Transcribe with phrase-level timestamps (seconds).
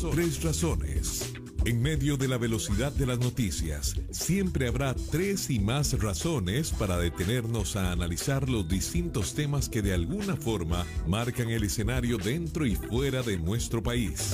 [0.00, 1.32] Tres razones.
[1.66, 6.96] En medio de la velocidad de las noticias, siempre habrá tres y más razones para
[6.96, 12.74] detenernos a analizar los distintos temas que de alguna forma marcan el escenario dentro y
[12.74, 14.32] fuera de nuestro país.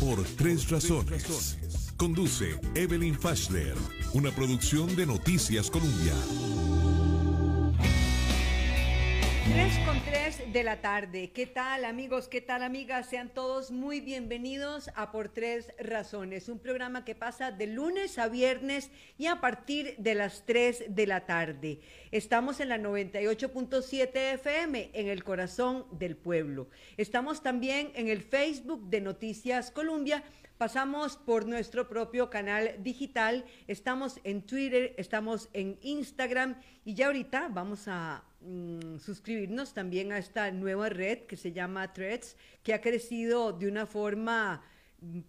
[0.00, 1.58] Por tres razones.
[1.96, 3.74] Conduce Evelyn Fashler,
[4.14, 6.14] una producción de Noticias Colombia.
[9.52, 10.25] 3 con 3
[10.56, 11.32] de la tarde.
[11.32, 12.28] ¿Qué tal amigos?
[12.28, 13.10] ¿Qué tal amigas?
[13.10, 18.28] Sean todos muy bienvenidos a Por Tres Razones, un programa que pasa de lunes a
[18.28, 21.80] viernes y a partir de las 3 de la tarde.
[22.10, 26.70] Estamos en la 98.7 FM, en el corazón del pueblo.
[26.96, 30.24] Estamos también en el Facebook de Noticias Colombia
[30.56, 37.48] pasamos por nuestro propio canal digital, estamos en Twitter, estamos en Instagram y ya ahorita
[37.50, 42.80] vamos a Mm, suscribirnos también a esta nueva red que se llama Threads, que ha
[42.80, 44.62] crecido de una forma
[45.00, 45.20] mm,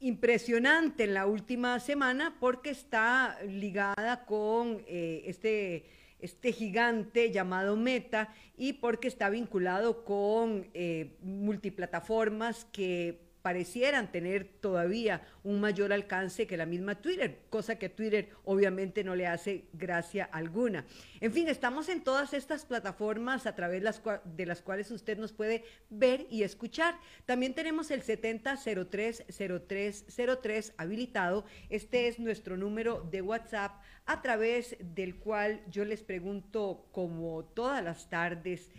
[0.00, 5.84] impresionante en la última semana porque está ligada con eh, este,
[6.18, 15.22] este gigante llamado Meta y porque está vinculado con eh, multiplataformas que parecieran tener todavía
[15.42, 20.24] un mayor alcance que la misma Twitter, cosa que Twitter obviamente no le hace gracia
[20.24, 20.84] alguna.
[21.20, 23.82] En fin, estamos en todas estas plataformas a través
[24.24, 26.96] de las cuales usted nos puede ver y escuchar.
[27.26, 31.44] También tenemos el 70030303 habilitado.
[31.68, 37.84] Este es nuestro número de WhatsApp a través del cual yo les pregunto como todas
[37.84, 38.70] las tardes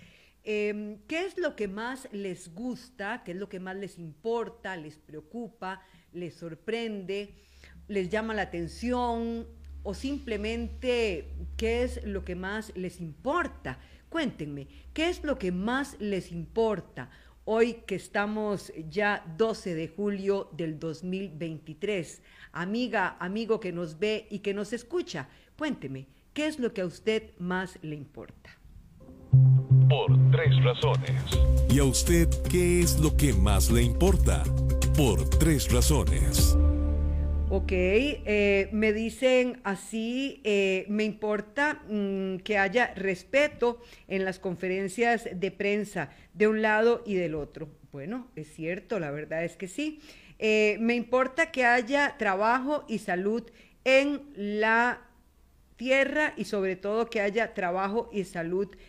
[0.44, 3.24] Em, ¿Qué es lo que más les gusta?
[3.24, 5.82] ¿Qué es lo que más les importa, les preocupa,
[6.14, 7.36] les sorprende,
[7.88, 9.48] les llama la atención?
[9.84, 13.80] ¿O simplemente qué es lo que más les importa?
[14.10, 17.12] Cuéntenme, ¿qué es lo que más les importa?
[17.46, 22.22] Hoy que estamos ya 12 de julio del 2023.
[22.52, 26.86] Amiga, amigo que nos ve y que nos escucha, cuénteme, ¿qué es lo que a
[26.86, 28.61] usted más le importa?
[29.90, 31.22] Por tres razones.
[31.70, 34.44] ¿Y a usted qué es lo que más le importa?
[34.98, 36.58] Por tres razones.
[37.50, 45.28] Ok, eh, me dicen así, eh, me importa mm, que haya respeto en las conferencias
[45.34, 47.70] de prensa de un lado y del otro.
[47.92, 50.00] Bueno, es cierto, la verdad es que sí.
[50.40, 53.44] Eh, me importa que haya trabajo y salud
[53.84, 55.02] en la
[55.76, 58.80] tierra y sobre todo que haya trabajo y salud en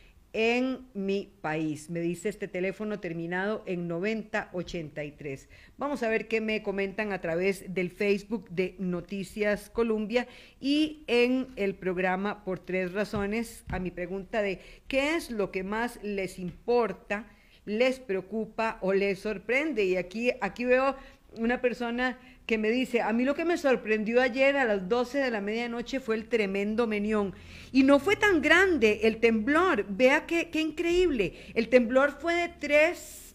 [0.95, 1.91] mi país.
[1.91, 5.49] Me dice este teléfono terminado en 9083.
[5.77, 10.27] Vamos a ver qué me comentan a través del Facebook de Noticias Colombia
[10.59, 15.65] y en el programa por tres razones a mi pregunta de qué es lo que
[15.65, 17.27] más les importa,
[17.67, 19.85] les preocupa o les sorprende.
[19.85, 20.97] Y aquí, aquí veo
[21.37, 25.19] una persona que me dice, a mí lo que me sorprendió ayer a las 12
[25.19, 27.35] de la medianoche fue el tremendo menión.
[27.71, 31.35] Y no fue tan grande el temblor, vea qué, qué increíble.
[31.55, 33.32] El temblor fue de 3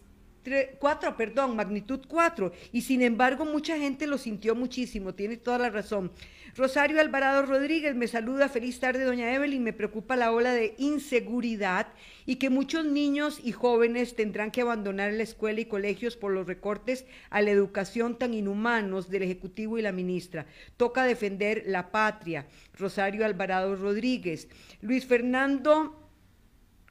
[0.78, 5.70] cuatro, perdón, magnitud 4, y sin embargo mucha gente lo sintió muchísimo, tiene toda la
[5.70, 6.10] razón.
[6.56, 11.88] Rosario Alvarado Rodríguez me saluda, feliz tarde doña Evelyn, me preocupa la ola de inseguridad
[12.26, 16.46] y que muchos niños y jóvenes tendrán que abandonar la escuela y colegios por los
[16.46, 20.46] recortes a la educación tan inhumanos del Ejecutivo y la ministra.
[20.76, 22.46] Toca defender la patria.
[22.76, 24.48] Rosario Alvarado Rodríguez.
[24.80, 26.07] Luis Fernando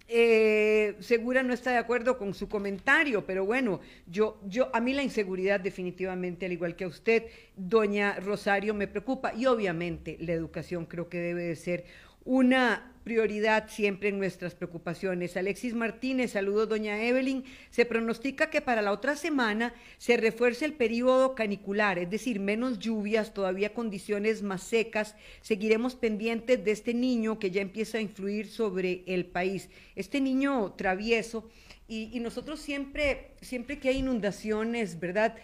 [0.08, 4.94] eh, Segura no está de acuerdo con su comentario, pero bueno, yo, yo, a mí
[4.94, 7.26] la inseguridad definitivamente, al igual que a usted,
[7.56, 11.86] doña Rosario, me preocupa y obviamente la educación creo que debe de ser
[12.24, 15.38] una prioridad siempre en nuestras preocupaciones.
[15.38, 17.46] Alexis Martínez, saludos doña Evelyn.
[17.70, 22.80] Se pronostica que para la otra semana se refuerce el periodo canicular, es decir, menos
[22.80, 25.16] lluvias, todavía condiciones más secas.
[25.40, 29.70] Seguiremos pendientes de este niño que ya empieza a influir sobre el país.
[29.96, 31.50] Este niño travieso
[31.88, 35.38] y, nosotros siempre, siempre que hay inundaciones, ¿verdad?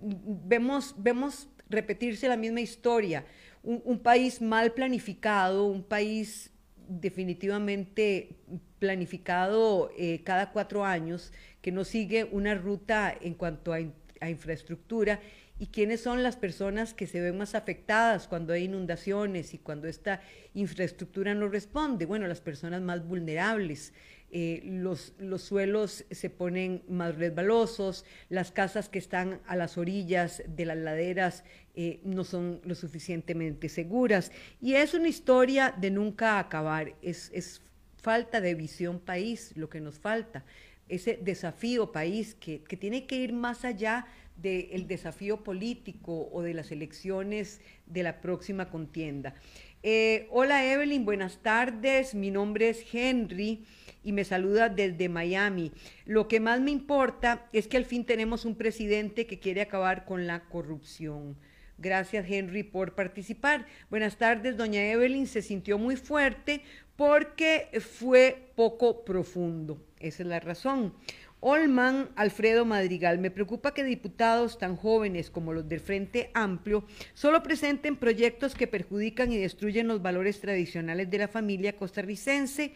[0.00, 3.26] Vemos, vemos repetirse la misma historia.
[3.64, 6.52] un país mal planificado, un país
[6.88, 8.30] definitivamente
[8.78, 13.80] planificado eh, cada cuatro años, que no sigue una ruta en cuanto a,
[14.28, 15.20] infraestructura
[15.60, 19.86] y quiénes son las personas que se ven más afectadas cuando hay inundaciones y cuando
[19.86, 20.20] esta
[20.54, 22.04] infraestructura no responde.
[22.04, 23.92] Bueno, las personas más vulnerables,
[24.32, 30.42] eh, los, los, suelos se ponen más resbalosos, las casas que están a las orillas
[30.48, 31.44] de las laderas
[31.80, 34.32] eh, no son lo suficientemente seguras.
[34.60, 37.62] Y es una historia de nunca acabar, es, es
[38.02, 40.44] falta de visión país lo que nos falta,
[40.88, 46.52] ese desafío país que, que tiene que ir más allá del desafío político o de
[46.52, 49.36] las elecciones de la próxima contienda.
[49.84, 52.12] Eh, hola Evelyn, buenas tardes.
[52.12, 53.64] Mi nombre es Henry
[54.02, 55.70] y me saluda desde Miami.
[56.06, 60.04] Lo que más me importa es que al fin tenemos un presidente que quiere acabar
[60.04, 61.36] con la corrupción.
[61.78, 63.66] Gracias Henry por participar.
[63.88, 65.28] Buenas tardes, doña Evelyn.
[65.28, 66.62] Se sintió muy fuerte
[66.96, 69.80] porque fue poco profundo.
[70.00, 70.92] Esa es la razón.
[71.40, 76.84] Olman Alfredo Madrigal, me preocupa que diputados tan jóvenes como los del Frente Amplio
[77.14, 82.72] solo presenten proyectos que perjudican y destruyen los valores tradicionales de la familia costarricense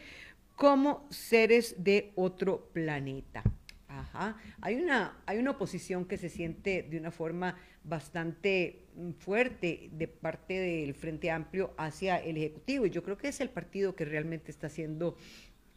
[0.55, 3.43] como seres de otro planeta.
[3.89, 4.37] Ajá.
[4.61, 8.82] Hay una, hay una oposición que se siente de una forma bastante
[9.19, 13.51] fuerte de parte del Frente Amplio hacia el Ejecutivo y yo creo que es el
[13.51, 15.17] partido que realmente está haciendo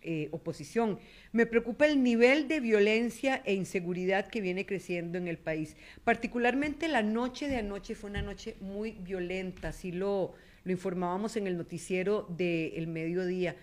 [0.02, 1.00] eh, oposición.
[1.32, 5.76] Me preocupa el nivel de violencia e inseguridad que viene creciendo en el país.
[6.04, 10.34] Particularmente la noche de anoche fue una noche muy violenta, así lo,
[10.64, 13.56] lo informábamos en el noticiero del mediodía.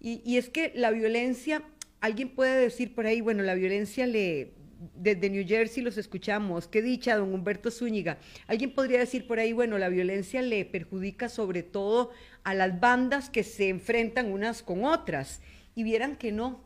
[0.00, 1.62] Y, y es que la violencia,
[2.00, 4.52] alguien puede decir por ahí, bueno, la violencia le,
[4.94, 6.68] desde New Jersey los escuchamos.
[6.68, 8.18] Qué dicha, don Humberto Zúñiga.
[8.46, 12.10] Alguien podría decir por ahí, bueno, la violencia le perjudica sobre todo
[12.44, 15.40] a las bandas que se enfrentan unas con otras
[15.74, 16.64] y vieran que no.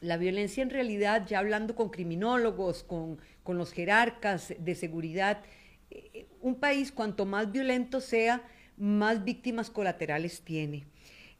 [0.00, 5.42] La violencia en realidad, ya hablando con criminólogos, con, los jerarcas de seguridad,
[5.90, 8.42] eh, un país cuanto más violento sea,
[8.76, 10.84] más víctimas colaterales tiene.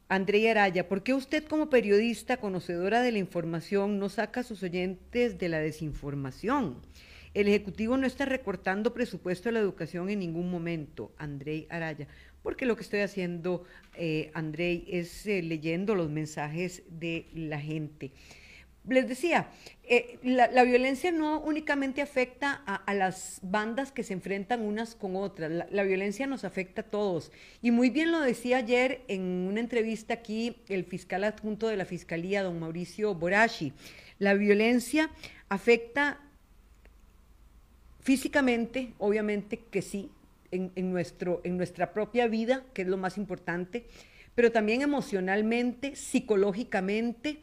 [0.08, 4.62] Andrea Araya, ¿por qué usted como periodista conocedora de la información no saca a sus
[4.62, 6.76] oyentes de la desinformación?
[7.34, 12.06] El Ejecutivo no está recortando presupuesto a la educación en ningún momento, Andrei Araya
[12.42, 13.64] porque lo que estoy haciendo,
[13.94, 18.12] eh, Andrei, es eh, leyendo los mensajes de la gente.
[18.88, 19.48] Les decía,
[19.84, 25.52] eh, la, violencia no únicamente afecta a, las bandas que se enfrentan unas con otras,
[25.70, 27.30] la, violencia nos afecta a todos.
[27.62, 31.84] Y muy bien lo decía ayer en una entrevista aquí el fiscal adjunto de la
[31.84, 33.72] Fiscalía, don Mauricio Borashi,
[34.18, 35.10] la violencia
[35.48, 36.20] afecta
[38.00, 40.10] físicamente, obviamente que sí,
[40.52, 43.86] en, nuestro, en nuestra propia vida, que es lo más importante,
[44.34, 47.40] pero también emocionalmente, psicológicamente,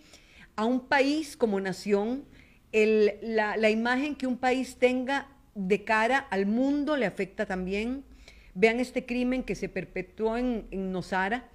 [0.59, 2.25] a un país como nación,
[2.73, 8.03] la, imagen que un país tenga de cara al mundo le afecta también.
[8.55, 11.47] Vean este crimen que se perpetuó en, en Nosara.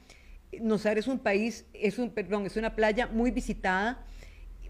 [0.58, 4.06] Nosara es un país, es un, perdón, es una playa muy visitada.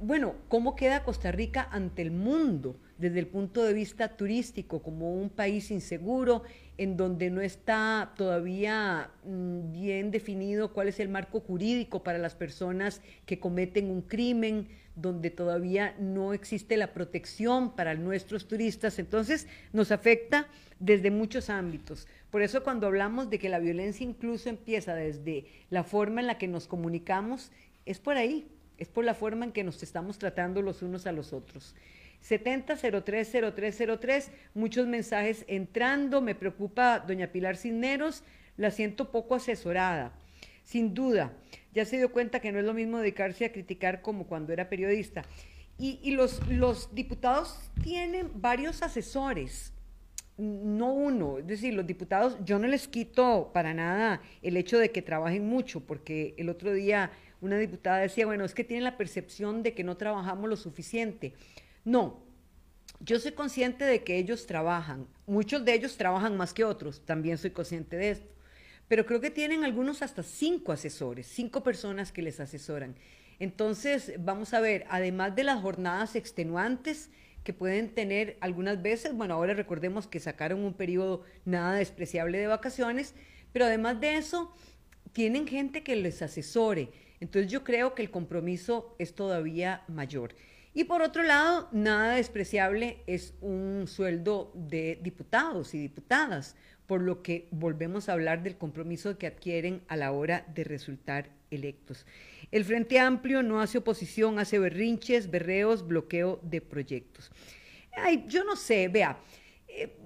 [0.01, 5.14] Bueno, ¿cómo queda Costa Rica ante el mundo desde el punto de vista turístico como
[5.14, 6.43] un país inseguro
[6.76, 12.35] en donde no está todavía mm, bien definido cuál es el marco jurídico para las
[12.35, 18.99] personas que cometen un crimen, donde todavía no existe la protección para nuestros turistas.
[18.99, 20.47] Entonces nos afecta
[20.79, 22.06] desde muchos ámbitos.
[22.31, 26.38] Por eso cuando hablamos de que la violencia incluso empieza desde la forma en la
[26.38, 27.50] que nos comunicamos,
[27.87, 28.47] es por ahí,
[28.79, 31.75] es por la forma en que nos estamos tratando los unos a los otros.
[32.29, 38.25] 70030303, muchos mensajes entrando, me preocupa doña Pilar Cisneros,
[38.56, 40.12] la siento poco asesorada.
[40.65, 41.32] Sin duda,
[41.75, 44.71] ya se dio cuenta que no es lo mismo dedicarse a criticar como cuando era
[44.71, 45.25] periodista.
[45.76, 49.73] Y, los, los diputados tienen varios asesores,
[50.38, 54.93] no uno, es decir, los diputados, yo no les quito para nada el hecho de
[54.93, 58.97] que trabajen mucho, porque el otro día una diputada decía, bueno, es que tienen la
[58.97, 61.35] percepción de que no trabajamos lo suficiente.
[61.85, 62.25] No,
[63.00, 67.37] yo soy consciente de que ellos trabajan, muchos de ellos trabajan más que otros, también
[67.37, 68.35] soy consciente de esto,
[68.88, 72.97] pero creo que tienen algunos hasta cinco asesores, cinco personas que les asesoran.
[73.38, 77.11] Entonces, vamos a ver, además de las jornadas extenuantes
[77.43, 82.47] que pueden tener algunas veces, bueno, ahora recordemos que sacaron un periodo nada despreciable de
[82.47, 83.14] vacaciones,
[83.53, 84.55] pero además de eso,
[85.12, 86.91] tienen gente que les asesore.
[87.21, 90.35] Entonces yo creo que el compromiso es todavía mayor.
[90.76, 97.23] Y por otro lado, nada despreciable es un sueldo de diputados y diputadas, por lo
[97.23, 102.04] que volvemos a hablar del compromiso que adquieren a la hora de resultar electos.
[102.50, 107.31] El Frente Amplio no hace oposición, hace berrinches, berreos, bloqueo de proyectos.
[107.97, 109.16] Ay, yo no sé, vea,
[109.69, 109.97] eh,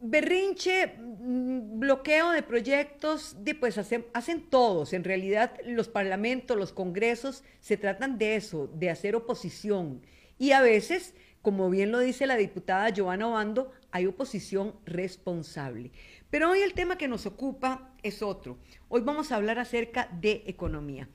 [0.00, 4.92] Berrinche, mm, bloqueo de proyectos, de, pues hacen, hacen todos.
[4.92, 10.02] En realidad los parlamentos, los congresos, se tratan de eso, de hacer oposición.
[10.38, 15.92] Y a veces, como bien lo dice la diputada Giovanna Obando, hay oposición responsable.
[16.30, 18.58] Pero hoy el tema que nos ocupa es otro.
[18.88, 21.08] Hoy vamos a hablar acerca de economía.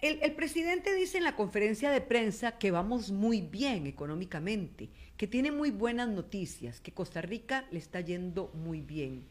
[0.00, 4.88] El, presidente dice en la conferencia de prensa que vamos muy bien económicamente,
[5.18, 9.26] que tiene muy buenas noticias, que Costa Rica le está yendo muy bien.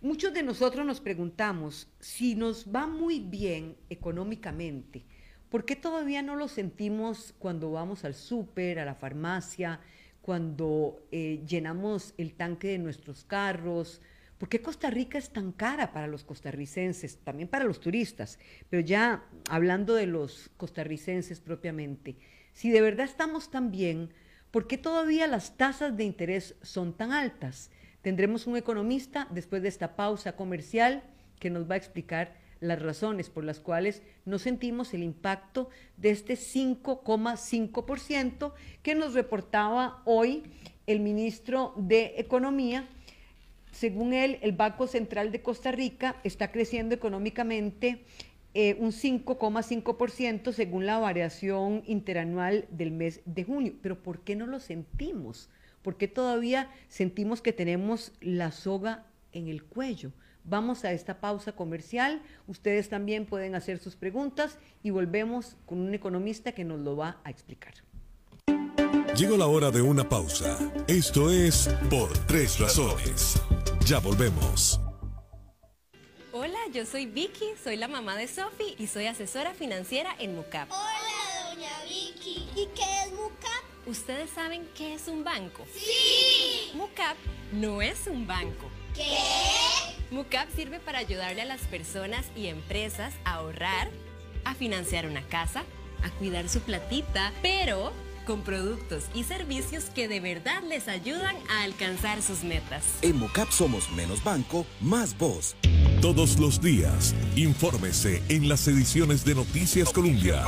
[0.00, 5.04] Muchos de nosotros nos preguntamos, si nos va muy bien económicamente,
[5.50, 9.78] ¿por qué todavía no lo sentimos cuando vamos al súper, a la farmacia,
[10.22, 14.00] cuando eh, llenamos el tanque de nuestros carros,
[14.42, 18.40] ¿Por qué Costa Rica es tan cara para los costarricenses, también para los turistas?
[18.68, 22.16] Pero ya hablando de los costarricenses propiamente,
[22.52, 24.12] si de verdad estamos tan bien,
[24.50, 27.70] ¿por qué todavía las tasas de interés son tan altas?
[28.00, 31.04] Tendremos un economista después de esta pausa comercial
[31.38, 36.10] que nos va a explicar las razones por las cuales no sentimos el impacto de
[36.10, 40.42] este 5,5% que nos reportaba hoy
[40.88, 42.88] el ministro de Economía
[43.72, 48.04] según él, el Banco Central de Costa Rica está creciendo económicamente
[48.54, 53.74] eh, un 5,5% según la variación interanual del mes de junio.
[53.82, 55.48] Pero ¿por qué no lo sentimos?
[55.82, 60.12] ¿Por qué todavía sentimos que tenemos la soga en el cuello?
[60.44, 62.20] Vamos a esta pausa comercial.
[62.46, 67.20] Ustedes también pueden hacer sus preguntas y volvemos con un economista que nos lo va
[67.24, 67.74] a explicar.
[69.16, 70.58] Llegó la hora de una pausa.
[70.88, 73.40] Esto es Por Tres Razones.
[73.86, 74.80] Ya volvemos.
[76.30, 80.70] Hola, yo soy Vicky, soy la mamá de Sofi y soy asesora financiera en MUCAP.
[80.70, 82.48] Hola, doña Vicky.
[82.54, 83.86] ¿Y qué es MUCAP?
[83.88, 85.64] ¿Ustedes saben qué es un banco?
[85.74, 86.70] Sí.
[86.74, 87.16] MUCAP
[87.52, 88.70] no es un banco.
[88.94, 89.18] ¿Qué?
[90.12, 93.90] MUCAP sirve para ayudarle a las personas y empresas a ahorrar,
[94.44, 95.64] a financiar una casa,
[96.04, 97.92] a cuidar su platita, pero
[98.24, 102.84] con productos y servicios que de verdad les ayudan a alcanzar sus metas.
[103.02, 105.56] En Mocap somos menos banco, más voz.
[106.00, 110.42] Todos los días, infórmese en las ediciones de Noticias Colombia.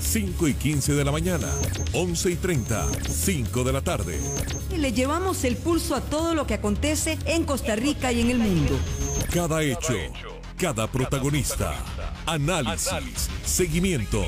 [0.00, 1.48] 5 y 15 de la mañana,
[1.92, 4.20] 11 y 30, 5 de la tarde.
[4.76, 8.38] Le llevamos el pulso a todo lo que acontece en Costa Rica y en el
[8.38, 8.78] mundo.
[9.32, 9.94] Cada hecho,
[10.56, 11.74] cada protagonista.
[12.26, 14.24] Análisis, seguimiento.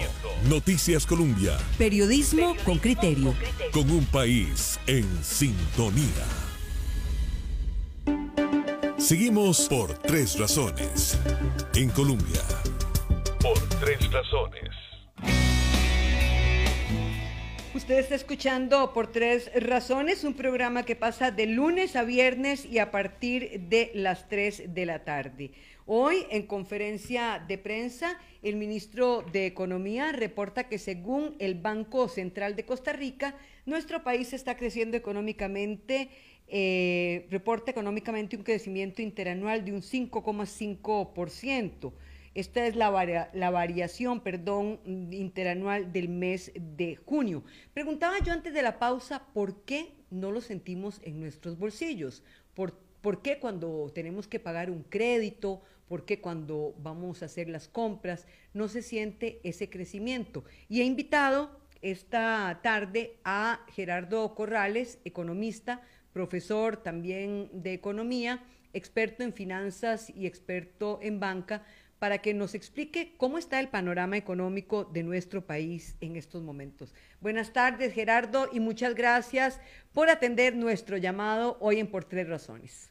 [0.49, 1.59] Noticias Colombia.
[1.77, 3.35] Periodismo con criterio.
[3.73, 6.25] Con un país en sintonía.
[8.97, 11.19] Seguimos por tres razones.
[11.75, 12.41] En Colombia.
[13.43, 14.71] Por tres razones.
[17.75, 22.79] Usted está escuchando por tres razones un programa que pasa de lunes a viernes y
[22.79, 25.53] a partir de las tres de la tarde.
[25.93, 32.55] Hoy, en conferencia de prensa, el ministro de Economía reporta que según el Banco Central
[32.55, 33.35] de Costa Rica,
[33.67, 36.11] nuestro país está creciendo económicamente,
[36.47, 41.93] eh, reporta económicamente un crecimiento interanual de un 5,5%.
[42.37, 44.79] Esta es la, la, variación, perdón,
[45.11, 47.43] interanual del mes de junio.
[47.75, 52.23] Preguntaba yo antes de la pausa, ¿por qué no lo sentimos en nuestros bolsillos?
[52.55, 57.67] ¿Por, ¿Por qué cuando tenemos que pagar un crédito porque cuando vamos a hacer las
[57.67, 60.45] compras no se siente ese crecimiento.
[60.69, 61.51] Y he invitado
[61.83, 68.41] esta tarde a Gerardo Corrales, economista, profesor también de economía,
[68.73, 71.65] experto en finanzas y experto en banca,
[71.99, 76.95] para que nos explique cómo está el panorama económico de nuestro país en estos momentos.
[77.21, 79.61] Buenas tardes, Gerardo, y muchas gracias
[79.93, 82.90] por atender nuestro llamado hoy en Por Tres Razones.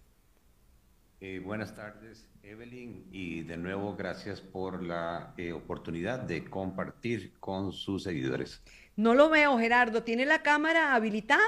[1.21, 7.73] Eh, buenas tardes, Evelyn, y de nuevo gracias por la eh, oportunidad de compartir con
[7.73, 8.61] sus seguidores.
[8.95, 10.03] No lo veo, Gerardo.
[10.03, 11.43] ¿Tiene la cámara habilitada?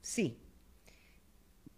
[0.00, 0.38] Sí.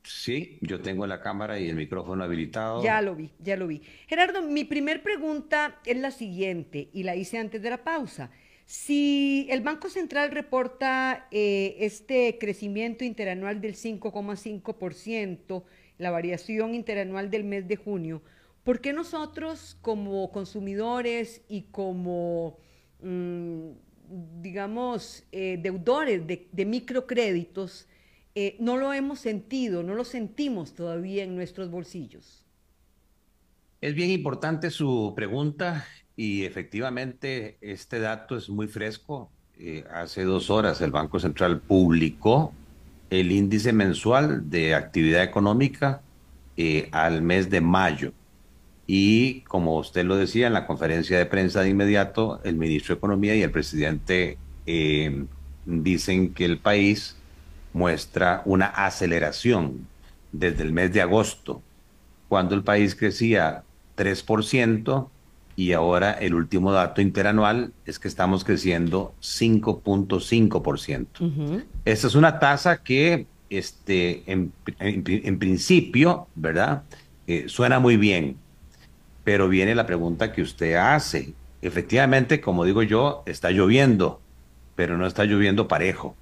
[0.02, 2.82] Sí, yo tengo la cámara y el micrófono habilitado.
[2.82, 3.80] Ya lo vi, ya lo vi.
[4.08, 8.30] Gerardo, mi primer pregunta es la siguiente, y la hice antes de la pausa.
[8.66, 15.62] Si el Banco Central reporta eh, este crecimiento interanual del 5,5%,
[15.98, 18.22] la variación interanual del mes de junio,
[18.68, 22.58] ¿Por qué nosotros como consumidores y como,
[23.00, 23.70] mm,
[24.42, 27.88] digamos, eh, deudores de, microcréditos,
[28.34, 32.44] eh, no lo hemos sentido, no lo sentimos todavía en nuestros bolsillos?
[33.80, 39.30] Es bien importante su pregunta y efectivamente este dato es muy fresco.
[39.58, 42.52] Eh, hace dos horas el Banco Central publicó
[43.10, 46.02] el índice mensual de actividad económica
[46.92, 48.12] al mes de mayo.
[48.86, 52.98] Y como usted lo decía en la conferencia de prensa de inmediato, el ministro de
[52.98, 55.24] Economía y el presidente eh,
[55.66, 57.16] dicen que el país
[57.72, 59.86] muestra una aceleración
[60.32, 61.62] desde el mes de agosto,
[62.28, 63.62] cuando el país crecía
[63.96, 65.08] 3%,
[65.58, 71.64] y ahora el último dato interanual es que estamos creciendo 5.5%.
[71.84, 74.52] Esta es una tasa que este, en,
[75.40, 76.84] principio, ¿verdad?
[77.26, 78.36] Eh, suena muy bien,
[79.24, 81.32] pero viene la pregunta que usted hace.
[81.60, 84.20] Efectivamente, como digo yo, está lloviendo,
[84.76, 86.14] pero no está lloviendo parejo.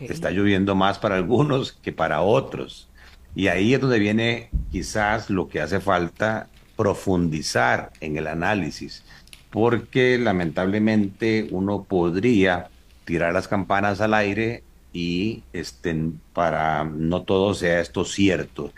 [0.00, 2.88] Está lloviendo más para algunos que para otros.
[3.34, 6.49] Y ahí es donde viene quizás lo que hace falta
[6.80, 9.04] profundizar en el análisis,
[9.50, 12.70] porque lamentablemente uno podría
[13.04, 15.94] tirar las campanas al aire y este,
[16.32, 18.72] para no todo sea esto cierto.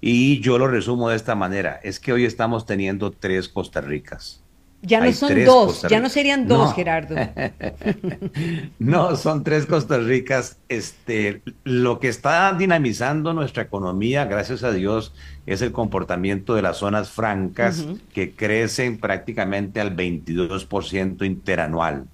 [0.00, 4.40] Y yo lo resumo de esta manera, es que hoy estamos teniendo tres Costa Ricas.
[4.80, 7.14] Ya no son dos, ya no serían dos, Gerardo.
[8.78, 10.56] no, son tres Costa Ricas.
[10.70, 15.12] Este, lo que está dinamizando nuestra economía, gracias a Dios,
[15.46, 22.06] es el comportamiento de las zonas francas que crecen prácticamente al 22% interanual.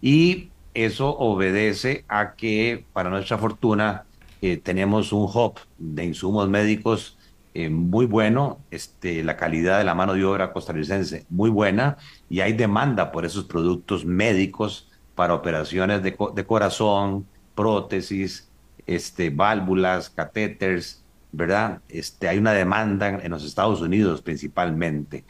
[0.00, 4.04] Y eso obedece a que, para nuestra fortuna,
[4.40, 7.18] eh, tenemos un hub de insumos médicos
[7.52, 11.96] eh, muy bueno, este, la calidad de la mano de obra costarricense muy buena
[12.28, 16.14] y hay demanda por esos productos médicos para operaciones de,
[16.46, 18.48] corazón, prótesis,
[18.86, 20.99] este, válvulas, catéteres,
[21.32, 21.80] ¿verdad?
[21.88, 25.24] Este, hay una demanda en los Estados Unidos principalmente.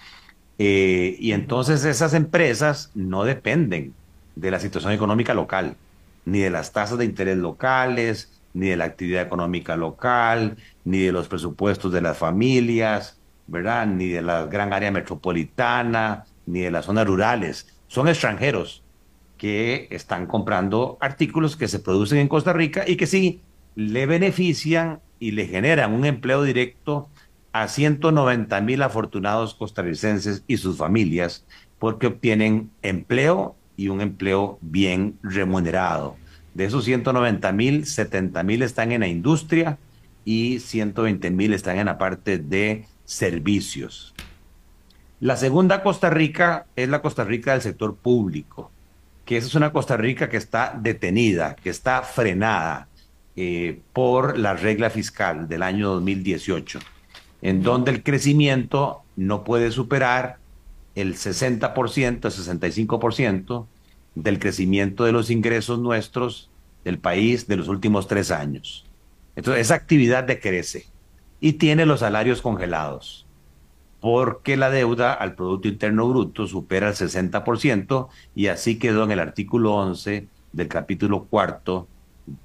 [0.58, 3.94] Eh, y entonces esas empresas no dependen
[4.36, 5.76] de la situación económica local,
[6.24, 11.12] ni de las tasas de interés locales, ni de la actividad económica local, ni de
[11.12, 13.86] los presupuestos de las familias, ¿verdad?
[13.86, 17.68] Ni de la gran área metropolitana, ni de las zonas rurales.
[17.88, 18.82] Son extranjeros
[19.38, 23.40] que están comprando artículos que se producen en Costa Rica y que sí
[23.74, 27.08] le benefician y le generan un empleo directo
[27.52, 31.44] a 190 mil afortunados costarricenses y sus familias
[31.78, 36.16] porque obtienen empleo y un empleo bien remunerado.
[36.54, 39.78] De esos 190 mil, 70 mil están en la industria
[40.24, 44.14] y 120 mil están en la parte de servicios.
[45.20, 48.70] La segunda Costa Rica es la Costa Rica del sector público,
[49.24, 52.88] que esa es una Costa Rica que está detenida, que está frenada
[53.42, 56.78] eh, por la regla fiscal del año 2018,
[57.40, 60.36] en donde el crecimiento no puede superar
[60.94, 63.66] el 60%, el 65%
[64.14, 66.50] del crecimiento de los ingresos nuestros
[66.84, 68.84] del país de los últimos tres años.
[69.36, 70.84] Entonces, esa actividad decrece
[71.40, 73.24] y tiene los salarios congelados,
[74.00, 79.20] porque la deuda al Producto Interno Bruto supera el 60% y así quedó en el
[79.20, 81.88] artículo 11 del capítulo cuarto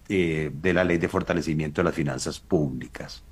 [0.10, 3.24] eh, de la Ley de Fortalecimiento de las Finanzas Públicas.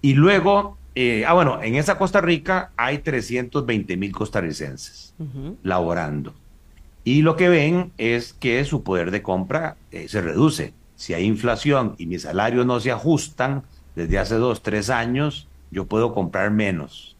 [0.00, 5.14] Y luego, eh, ah, bueno, en esa Costa Rica hay 320 mil costarricenses
[5.62, 6.34] laborando.
[7.04, 10.72] Y lo que ven es que su poder de compra eh, se reduce.
[10.94, 13.64] Si hay inflación y mis salarios no se ajustan
[13.96, 17.16] desde hace dos, tres años, yo puedo comprar menos.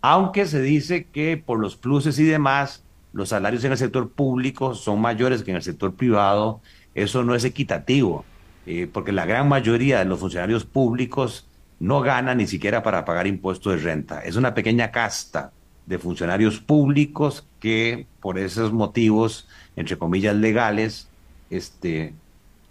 [0.00, 4.74] Aunque se dice que por los pluses y demás, los salarios en el sector público
[4.74, 6.60] son mayores que en el sector privado,
[6.94, 8.24] eso no es equitativo,
[8.66, 11.46] eh, porque la gran mayoría de los funcionarios públicos
[11.80, 14.20] no ganan ni siquiera para pagar impuestos de renta.
[14.20, 15.52] Es una pequeña casta
[15.86, 21.08] de funcionarios públicos que por esos motivos, entre comillas, legales,
[21.50, 22.14] este,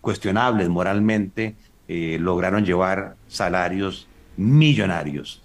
[0.01, 1.55] cuestionables moralmente,
[1.87, 4.07] eh, lograron llevar salarios
[4.37, 5.43] millonarios.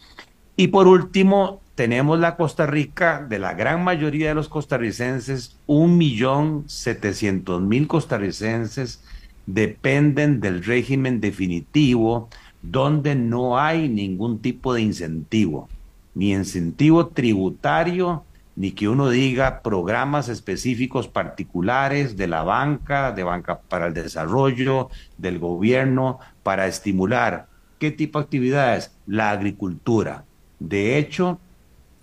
[0.57, 5.97] Y por último, tenemos la Costa Rica, de la gran mayoría de los costarricenses, un
[5.97, 9.05] millón setecientos mil costarricenses
[9.47, 12.31] dependen del régimen definitivo,
[12.63, 15.69] donde no hay ningún tipo de incentivo
[16.17, 18.25] ni incentivo tributario,
[18.57, 24.91] ni que uno diga programas específicos particulares de la banca, de banca para el desarrollo,
[25.17, 27.47] del gobierno, para estimular.
[27.79, 28.91] ¿Qué tipo de actividades?
[29.07, 30.25] La agricultura.
[30.59, 31.39] De hecho,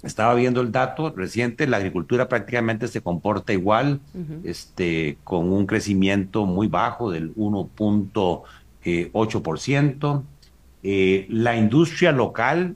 [0.05, 3.99] estaba viendo el dato reciente, la agricultura prácticamente se comporta igual,
[4.43, 10.23] este, con un crecimiento muy bajo del 1.8%.
[10.83, 12.75] Eh, la industria local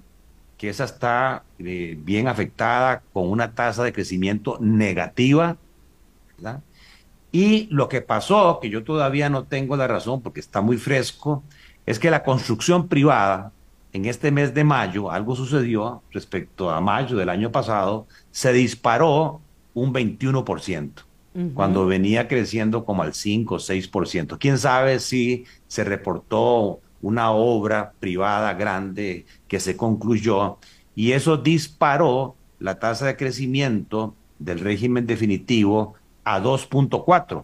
[0.59, 5.55] que esa está eh, bien afectada con una tasa de crecimiento negativa.
[7.31, 11.43] Y lo que pasó, que yo todavía no tengo la razón porque está muy fresco,
[11.85, 13.53] es que la construcción privada
[13.93, 19.41] en este mes de mayo, algo sucedió respecto a mayo del año pasado, se disparó
[19.73, 20.91] un 21%,
[21.53, 24.37] cuando venía creciendo como al 5 o 6%.
[24.37, 30.57] ¿Quién sabe si se reportó una obra privada grande que se concluyó
[30.95, 37.43] y eso disparó la tasa de crecimiento del régimen definitivo a 2.4.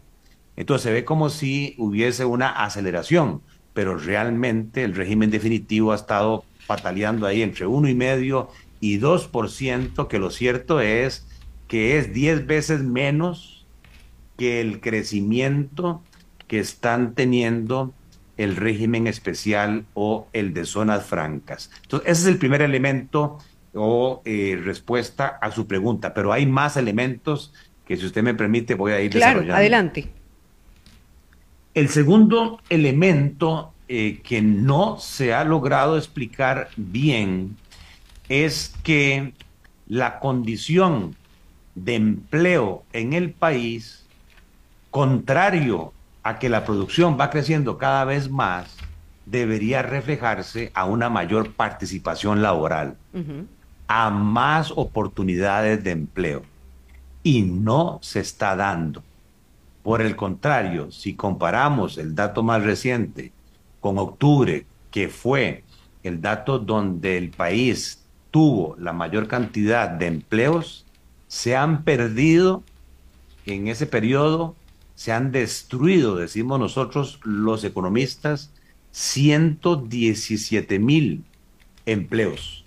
[0.58, 3.42] Entonces se ve como si hubiese una aceleración,
[3.76, 10.08] pero realmente el régimen definitivo ha estado pataleando ahí entre uno y medio y 2%,
[10.08, 11.28] que lo cierto es
[11.68, 13.68] que es 10 veces menos
[14.38, 16.02] que el crecimiento
[16.48, 17.94] que están teniendo
[18.38, 21.70] el régimen especial o el de zonas francas.
[21.84, 23.40] Entonces, ese es el primer elemento
[23.74, 27.54] o eh, respuesta a su pregunta, pero hay más elementos
[27.86, 30.10] que si usted me permite voy a ir claro, adelante.
[31.76, 37.58] El segundo elemento eh, que no se ha logrado explicar bien
[38.30, 39.34] es que
[39.86, 41.18] la condición
[41.76, 44.06] de empleo en el país,
[44.90, 45.92] contrario
[46.24, 48.78] a que la producción va creciendo cada vez más,
[49.26, 52.96] debería reflejarse a una mayor participación laboral,
[53.90, 56.44] a más oportunidades de empleo.
[57.22, 59.04] Y no se está dando.
[59.86, 63.32] Por el contrario, si comparamos el dato más reciente
[63.80, 65.64] con octubre, que fue
[66.02, 70.86] el dato donde el país tuvo la mayor cantidad de empleos,
[71.28, 72.64] se han perdido
[73.46, 74.56] en ese periodo
[74.96, 78.52] se han destruido, decimos nosotros los economistas,
[78.92, 81.26] 117 mil
[81.86, 82.64] empleos.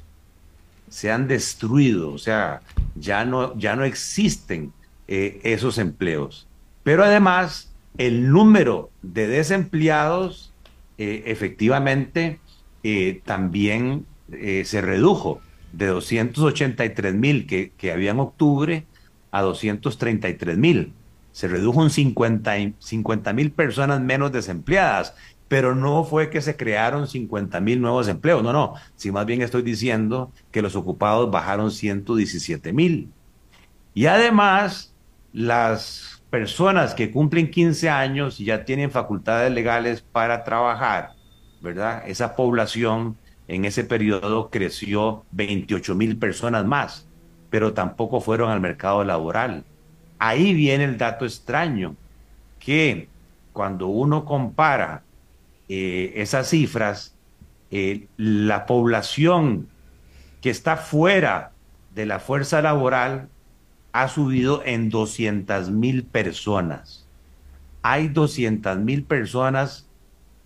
[0.91, 2.61] Se han destruido, o sea,
[2.95, 4.73] ya no, ya no existen
[5.07, 6.47] eh, esos empleos.
[6.89, 10.55] Pero además, el número de desempleados
[10.97, 12.41] eh, efectivamente
[12.83, 14.07] eh, también
[14.65, 18.87] se redujo de 283 mil que, que había en octubre
[19.33, 20.95] a 233 mil
[21.39, 25.15] se redujo un 50 mil personas menos desempleadas,
[25.47, 29.43] pero no fue que se crearon 50 mil nuevos empleos, no, no, si más bien
[29.43, 33.11] estoy diciendo que los ocupados bajaron 117 mil.
[33.93, 34.95] Y además,
[35.35, 41.13] las personas que cumplen 15 años y ya tienen facultades legales para trabajar,
[41.61, 42.03] ¿verdad?
[42.07, 47.07] Esa población en ese periodo creció 28 mil personas más,
[47.51, 49.65] pero tampoco fueron al mercado laboral.
[50.19, 51.97] Ahí viene el dato extraño,
[52.59, 53.09] que
[53.53, 55.03] cuando uno compara
[55.69, 57.15] eh, esas cifras,
[57.71, 59.69] eh, la población
[60.43, 61.53] que está fuera
[61.95, 63.29] de la fuerza laboral
[64.03, 67.07] ha subido en 200 mil personas.
[67.83, 69.89] Hay 200 mil personas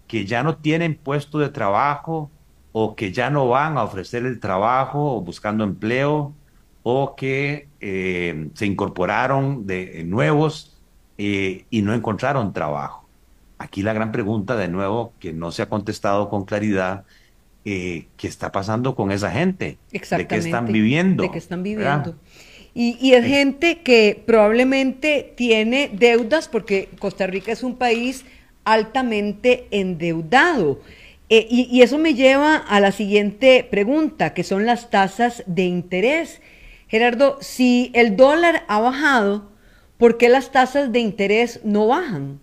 [0.06, 2.30] que ya no tienen puesto de trabajo
[2.72, 6.32] o que ya no van a ofrecer el trabajo o buscando empleo
[6.82, 10.78] o que eh, se incorporaron de eh, nuevos
[11.18, 13.06] eh, y no encontraron trabajo.
[13.58, 17.04] Aquí la gran pregunta de nuevo que no se ha contestado con claridad,
[17.64, 19.78] ¿qué está pasando con esa gente?
[19.92, 20.34] Exactamente.
[20.34, 21.22] ¿De qué están viviendo?
[21.22, 22.16] De qué están viviendo.
[22.74, 28.24] Y, y, es gente que probablemente tiene deudas porque Costa Rica es un país
[28.64, 30.80] altamente endeudado.
[31.28, 36.40] y, y, eso me lleva a la siguiente pregunta, que son las tasas de interés.
[36.88, 39.50] Gerardo, si el dólar ha bajado,
[39.98, 42.40] ¿por qué las tasas de interés no bajan?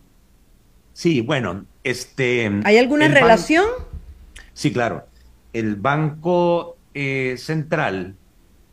[0.93, 2.51] Sí, bueno, este...
[2.65, 3.65] ¿Hay alguna relación?
[4.53, 5.05] Sí, claro.
[5.53, 8.15] El Banco eh, Central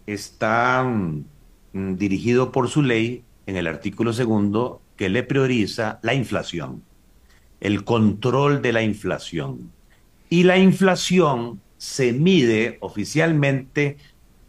[0.06, 1.24] está mm,
[1.96, 6.82] dirigido por su ley en el artículo segundo que le prioriza la inflación,
[7.60, 9.70] el control de la inflación.
[10.28, 13.96] Y la inflación se mide oficialmente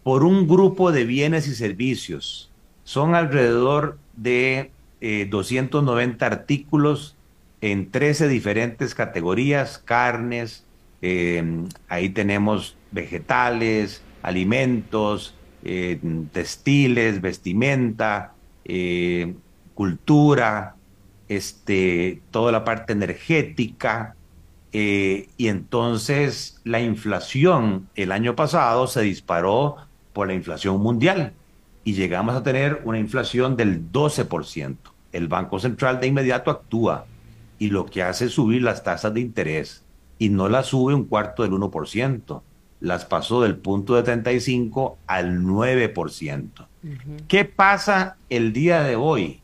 [0.03, 2.49] por un grupo de bienes y servicios.
[2.83, 4.71] Son alrededor de
[5.29, 7.15] 290 eh, artículos
[7.61, 10.63] en 13 diferentes categorías, carnes,
[11.01, 15.99] em, ahí tenemos vegetales, alimentos, eh,
[16.31, 18.33] textiles, vestimenta,
[18.65, 19.35] eh,
[19.73, 20.75] cultura,
[21.27, 24.15] este, toda la parte energética,
[24.73, 29.77] y entonces la inflación el año pasado se disparó
[30.13, 31.33] por la inflación mundial
[31.83, 34.75] y llegamos a tener una inflación del 12%.
[35.13, 37.05] El Banco Central de inmediato actúa
[37.59, 39.85] y lo que hace es subir las tasas de interés
[40.19, 42.41] y no las sube un cuarto del 1%,
[42.79, 46.67] las pasó del punto de 35 al 9%.
[47.27, 49.41] ¿Qué pasa el día de hoy?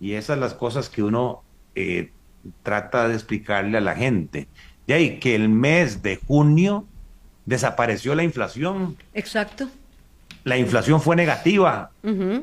[0.00, 1.42] Y esas son las cosas que uno
[1.74, 2.10] eh,
[2.62, 4.48] trata de explicarle a la gente.
[4.86, 6.86] De ahí que el mes de junio
[7.46, 8.96] desapareció la inflación.
[9.12, 9.68] Exacto
[10.44, 11.90] la inflación fue negativa,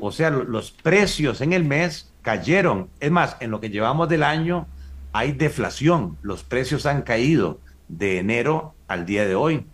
[0.00, 2.88] o sea, los precios en el mes cayeron.
[2.98, 4.66] Es más, en lo que llevamos del año
[5.12, 9.64] hay deflación, los precios han caído de enero al día de hoy.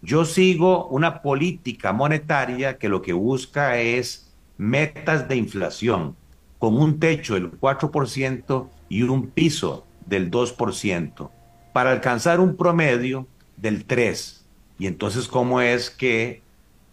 [0.00, 6.14] yo sigo una política monetaria que lo que busca es metas de inflación
[6.60, 11.30] con un techo del 4% y un piso del 2%
[11.72, 14.42] para alcanzar un promedio del 3%.
[14.78, 16.42] Y entonces, ¿cómo es que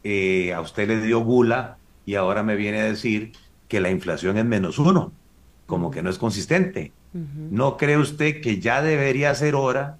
[0.09, 3.33] eh, a usted le dio gula y ahora me viene a decir
[3.67, 5.11] que la inflación es menos uno?
[5.65, 6.93] Como que no es consistente.
[7.11, 9.97] ¿No cree usted que ya debería ser hora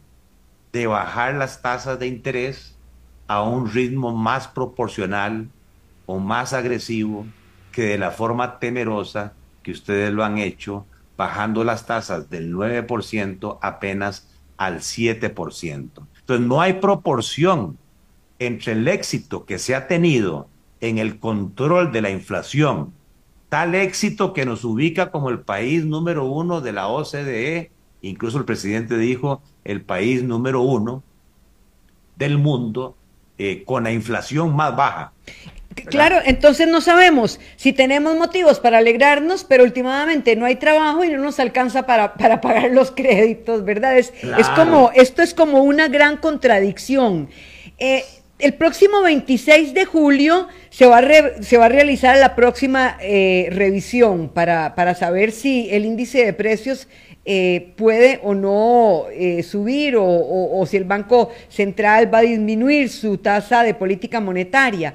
[0.72, 2.78] de bajar las tasas de interés
[3.28, 5.50] a un ritmo más proporcional
[6.06, 7.26] o más agresivo
[7.74, 10.86] que de la forma temerosa que ustedes lo han hecho,
[11.18, 15.90] bajando las tasas del 9% apenas al 7%?
[16.20, 17.78] Entonces, no hay proporción
[18.40, 20.50] entre el éxito que se ha tenido
[20.82, 22.94] en el control de la inflación,
[23.50, 27.72] tal éxito que nos ubica como el país número uno de la OCDE,
[28.02, 31.04] incluso el presidente dijo el país número uno
[32.16, 32.96] del mundo
[33.38, 35.14] eh, con la inflación más baja.
[35.86, 41.10] Claro, entonces no sabemos si tenemos motivos para alegrarnos, pero últimamente no hay trabajo y
[41.10, 43.98] no nos alcanza para, para pagar los créditos, ¿verdad?
[43.98, 47.30] Es, es, como, esto es como una gran contradicción.
[47.78, 48.04] Eh,
[48.40, 51.02] el próximo 26 de julio se va a,
[51.70, 56.88] realizar la próxima eh, revisión para, para, saber si el índice de precios
[57.26, 59.06] eh, puede o no
[59.44, 64.94] subir o, o si el Banco Central va a disminuir su tasa de política monetaria.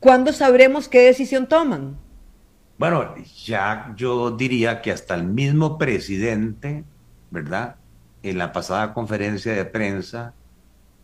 [0.00, 1.96] ¿Cuándo sabremos qué decisión toman?
[2.78, 3.14] Bueno,
[3.44, 6.84] ya yo diría que hasta el mismo presidente,
[7.30, 7.74] ¿verdad?
[8.22, 10.32] En la pasada conferencia de prensa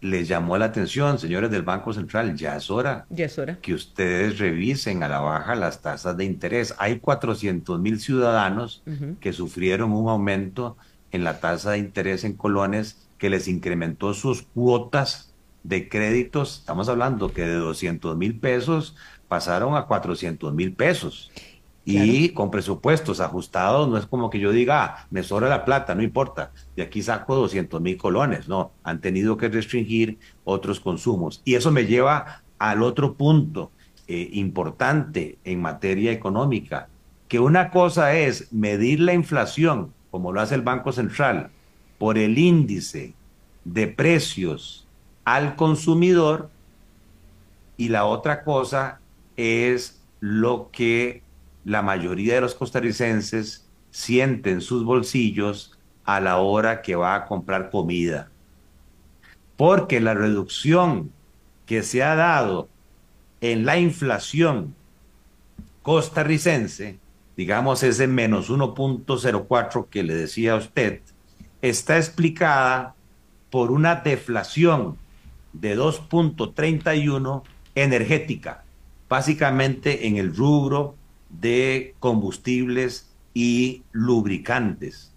[0.05, 3.07] les llamó la atención, señores del Banco Central, ya es hora.
[3.09, 3.59] Ya es hora.
[3.63, 6.75] Que ustedes revisen a la baja las tasas de interés.
[6.77, 8.83] Hay 400 mil ciudadanos
[9.19, 10.77] que sufrieron un aumento
[11.11, 16.91] en la tasa de interés en colones que les incrementó sus cuotas de créditos, estamos
[16.91, 18.97] hablando que de 200 mil pesos
[19.29, 21.33] pasaron a 400 mil pesos.
[21.87, 25.95] Y con presupuestos ajustados, no es como que yo diga, ah, me sobra la plata,
[25.95, 28.49] no importa, de aquí saco 200 mil colones.
[28.49, 31.43] No, han tenido que restringir otros consumos.
[31.45, 33.71] Y eso me lleva al otro punto
[34.07, 36.89] eh, importante en materia económica,
[37.29, 41.51] que una cosa es medir la inflación, como lo hace el Banco Central,
[41.99, 43.15] por el índice
[43.65, 44.87] de precios
[45.25, 46.51] al consumidor
[47.77, 49.01] y la otra cosa
[49.37, 51.24] es lo que
[51.65, 57.27] la mayoría de los costarricenses sienten en sus bolsillos a la hora que va a
[57.27, 58.31] comprar comida.
[59.57, 61.13] Porque la reducción
[61.67, 62.69] que se ha dado
[63.41, 64.75] en la inflación
[65.83, 66.99] costarricense,
[67.37, 71.01] digamos ese menos 1.04 que le decía a usted,
[71.63, 72.95] está explicada
[73.51, 74.99] por una deflación
[75.53, 77.43] de 2.31
[77.75, 78.65] energética,
[79.09, 80.97] básicamente en el rubro
[81.41, 85.13] de combustibles y lubricantes,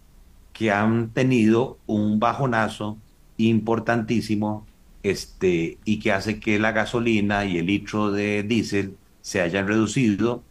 [0.53, 2.97] que han tenido un bajonazo
[3.37, 4.65] importantísimo
[5.03, 10.43] este, y que hace que la gasolina y el litro de diésel se hayan reducido.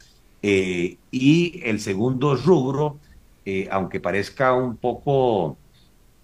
[0.42, 2.98] Eh, y el segundo rubro,
[3.44, 5.56] eh, aunque parezca un poco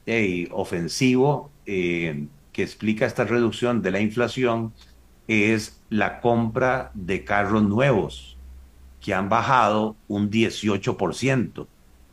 [0.07, 4.73] eh, ofensivo, que explica esta reducción de la inflación
[5.29, 8.32] es la compra de carros nuevos,
[9.03, 11.67] que han bajado un 18%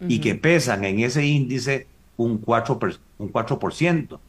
[0.07, 4.19] y que pesan en ese índice un 4%, un 4%.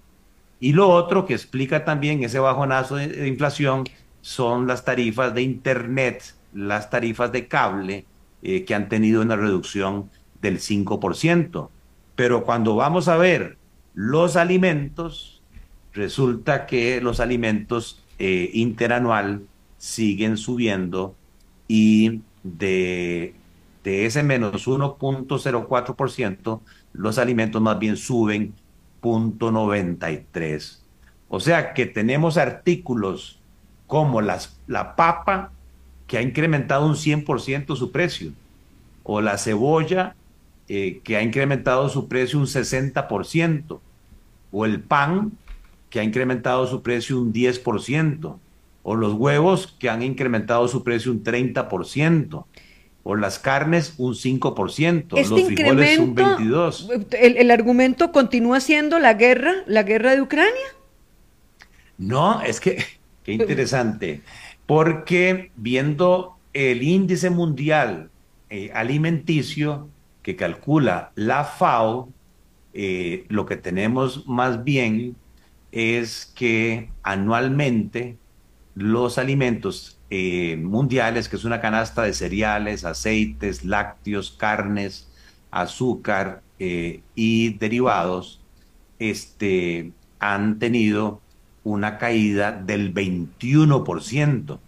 [0.61, 3.85] Y lo otro que explica también ese bajonazo de, inflación
[4.21, 8.05] son las tarifas de Internet, las tarifas de cable,
[8.43, 10.11] eh, que han tenido una reducción
[10.43, 11.71] del 5%.
[12.15, 13.57] Pero cuando vamos a ver
[13.95, 15.41] los alimentos,
[15.95, 19.43] resulta que los alimentos eh, interanual
[19.79, 21.15] siguen subiendo
[21.69, 23.35] y de,
[23.85, 26.61] de ese menos 1.04%,
[26.93, 28.55] los alimentos más bien suben
[29.03, 30.79] 0.93.
[31.29, 33.39] O sea que tenemos artículos
[33.87, 35.53] como las, la papa,
[36.07, 38.33] que ha incrementado un 100% su precio,
[39.03, 40.17] o la cebolla,
[40.69, 43.81] eh, que ha incrementado su precio un 60%,
[44.53, 45.33] o el pan,
[45.89, 48.37] que ha incrementado su precio un 10%,
[48.83, 52.45] o los huevos que han incrementado su precio un 30%,
[53.03, 57.07] o las carnes un 5%, este los frijoles un 22%.
[57.19, 60.55] El, el argumento continúa siendo la guerra, la guerra de Ucrania.
[61.99, 62.83] No, es que,
[63.25, 64.23] qué interesante.
[64.67, 68.11] porque viendo el índice mundial
[68.49, 69.89] eh, alimenticio
[70.23, 72.09] que calcula la FAO,
[72.73, 75.17] eh, lo que tenemos más bien
[75.73, 78.17] es que anualmente
[78.75, 85.09] los alimentos eh, mundiales, que es una canasta de cereales, aceites, lácteos, carnes,
[85.51, 86.43] azúcar
[87.15, 88.41] y derivados,
[88.99, 91.21] este, han tenido
[91.65, 94.59] una caída del 21%,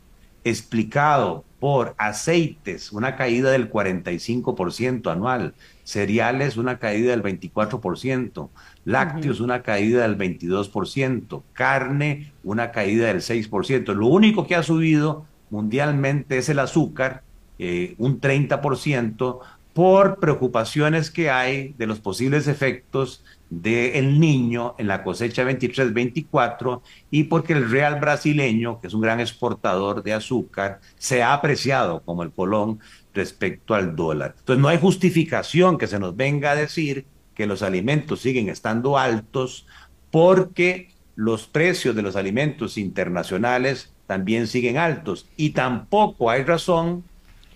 [0.45, 8.49] explicado por aceites, una caída del 45% anual, cereales, una caída del 24%,
[8.85, 13.95] lácteos, una caída del 22%, carne, una caída del 6%.
[13.95, 17.23] Lo único que ha subido mundialmente es el azúcar,
[17.59, 19.41] eh, un 30%,
[19.73, 27.25] por preocupaciones que hay de los posibles efectos del niño en la cosecha 23-24 y
[27.25, 32.23] porque el real brasileño, que es un gran exportador de azúcar, se ha apreciado como
[32.23, 32.81] el colón
[33.15, 34.35] respecto al dólar.
[34.39, 38.99] Entonces no hay justificación que se nos venga a decir que los alimentos siguen estando
[38.99, 39.67] altos
[40.11, 45.27] porque los precios de los alimentos internacionales también siguen altos.
[45.37, 47.05] Y tampoco hay razón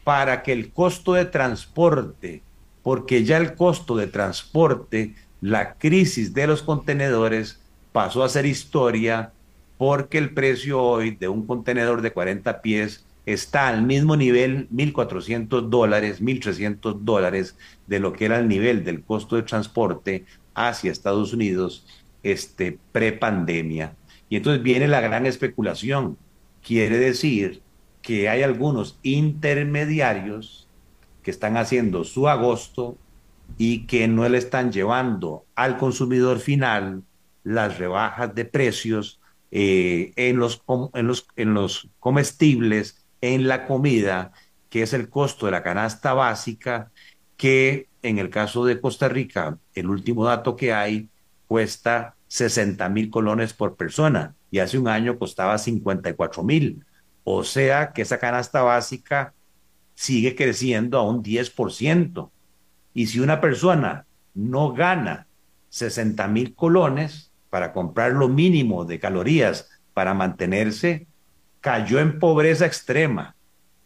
[0.04, 2.42] para que el costo de transporte,
[2.82, 7.60] porque ya el costo de transporte la crisis de los contenedores
[7.92, 9.32] pasó a ser historia
[9.78, 15.68] porque el precio hoy de un contenedor de 40 pies está al mismo nivel, 1.400
[15.68, 21.32] dólares, 1.300 dólares de lo que era el nivel del costo de transporte hacia Estados
[21.32, 21.86] Unidos
[22.22, 23.94] este, pre-pandemia.
[24.28, 26.16] Y entonces viene la gran especulación.
[26.62, 27.62] Quiere decir
[28.00, 30.68] que hay algunos intermediarios
[31.22, 32.96] que están haciendo su agosto
[33.58, 37.02] y que no le están llevando al consumidor final
[37.42, 40.62] las rebajas de precios eh, en, los,
[40.94, 44.32] en, los, en los comestibles, en la comida,
[44.68, 46.90] que es el costo de la canasta básica,
[47.36, 51.08] que en el caso de Costa Rica, el último dato que hay,
[51.46, 56.84] cuesta 60 mil colones por persona y hace un año costaba 54 mil.
[57.24, 59.34] O sea que esa canasta básica
[59.94, 62.30] sigue creciendo a un 10%.
[62.94, 65.26] Y si una persona no gana
[65.70, 71.06] 60 mil colones para comprar lo mínimo de calorías para mantenerse,
[71.66, 73.34] cayó en pobreza extrema.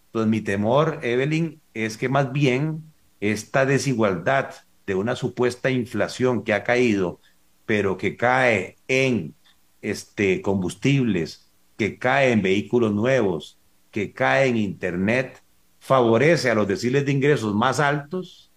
[0.08, 2.82] Entonces mi temor, Evelyn, es que más bien
[3.20, 4.50] esta desigualdad
[4.86, 7.20] de una supuesta inflación que ha caído,
[7.64, 9.34] pero que cae en
[9.80, 13.58] este, combustibles, que cae en vehículos nuevos,
[13.90, 15.42] que cae en Internet,
[15.78, 18.50] favorece a los deciles de ingresos más altos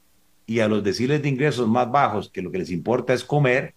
[0.46, 3.74] y a los deciles de ingresos más bajos, que lo que les importa es comer,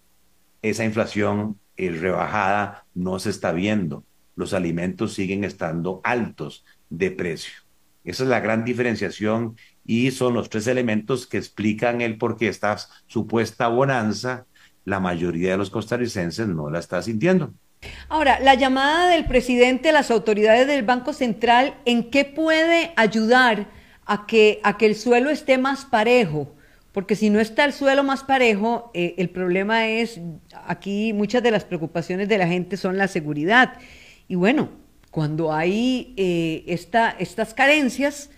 [0.61, 4.03] esa inflación eh, rebajada no se está viendo.
[4.37, 7.51] Los alimentos siguen estando altos de precio.
[8.05, 12.47] Esa es la gran diferenciación y son los tres elementos que explican el por qué
[12.47, 14.45] esta supuesta bonanza,
[14.85, 17.51] la mayoría de los costarricenses no la está sintiendo.
[18.07, 23.67] Ahora, la llamada del presidente a las autoridades del Banco Central, ¿en qué puede ayudar
[24.05, 26.53] a que, a que el suelo esté más parejo?
[26.97, 30.19] porque si no está el suelo más parejo, eh, el problema es,
[30.65, 33.73] aquí muchas de las preocupaciones de la gente son la seguridad.
[34.27, 34.69] Y bueno,
[35.11, 38.29] cuando hay eh, estas carencias,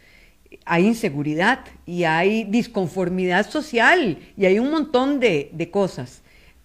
[0.66, 6.22] hay inseguridad y hay disconformidad social y hay un montón de, cosas.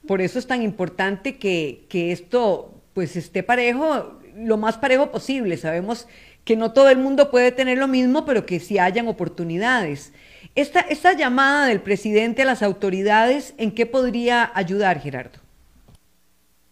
[0.06, 5.56] Por eso es tan importante que, que esto pues esté parejo, lo más parejo posible.
[5.56, 6.06] Sabemos
[6.44, 10.12] que no todo el mundo puede tener lo mismo, pero que sí hayan oportunidades.
[10.54, 15.40] Esta, esta llamada del presidente a las autoridades, ¿en qué podría ayudar, Gerardo?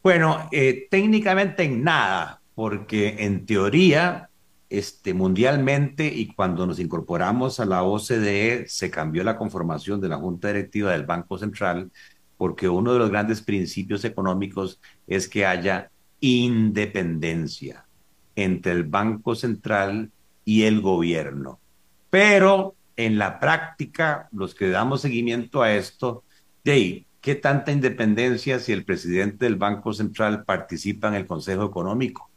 [0.02, 4.28] Bueno, eh, técnicamente en nada, porque en teoría,
[4.70, 10.16] este, mundialmente y cuando nos incorporamos a la OCDE, se cambió la conformación de la
[10.16, 11.90] Junta Directiva del Banco Central,
[12.36, 17.84] porque uno de los grandes principios económicos es que haya independencia
[18.36, 20.10] entre el Banco Central
[20.44, 21.60] y el gobierno.
[22.10, 26.24] Pero en la práctica, los que damos seguimiento a esto,
[26.64, 32.31] de ¿qué tanta independencia si el presidente del Banco Central participa en el Consejo Económico,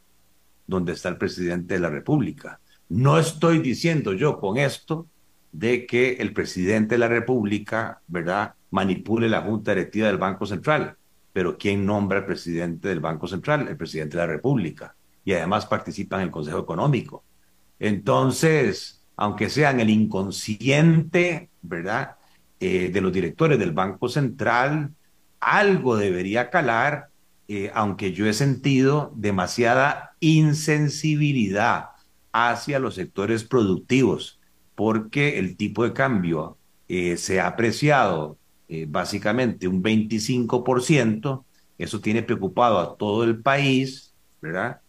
[0.68, 2.60] donde está el presidente de la República?
[2.90, 5.08] No estoy diciendo yo con esto
[5.52, 10.98] de que el presidente de la República, ¿verdad?, manipule la Junta Directiva del Banco Central.
[11.32, 13.68] Pero ¿quién nombra al presidente del Banco Central?
[13.68, 14.96] El presidente de la República.
[15.24, 17.24] Y además participa en el Consejo Económico.
[17.80, 22.16] Entonces, aunque sea en el inconsciente, ¿verdad?
[22.60, 24.92] Eh, de los directores del Banco Central,
[25.40, 27.10] algo debería calar,
[27.48, 31.90] eh, aunque yo he sentido demasiada insensibilidad
[32.32, 34.40] hacia los sectores productivos,
[34.76, 38.38] porque el tipo de cambio eh, se ha apreciado
[38.68, 41.44] eh, básicamente un 25%,
[41.78, 44.82] eso tiene preocupado a todo el país, ¿verdad?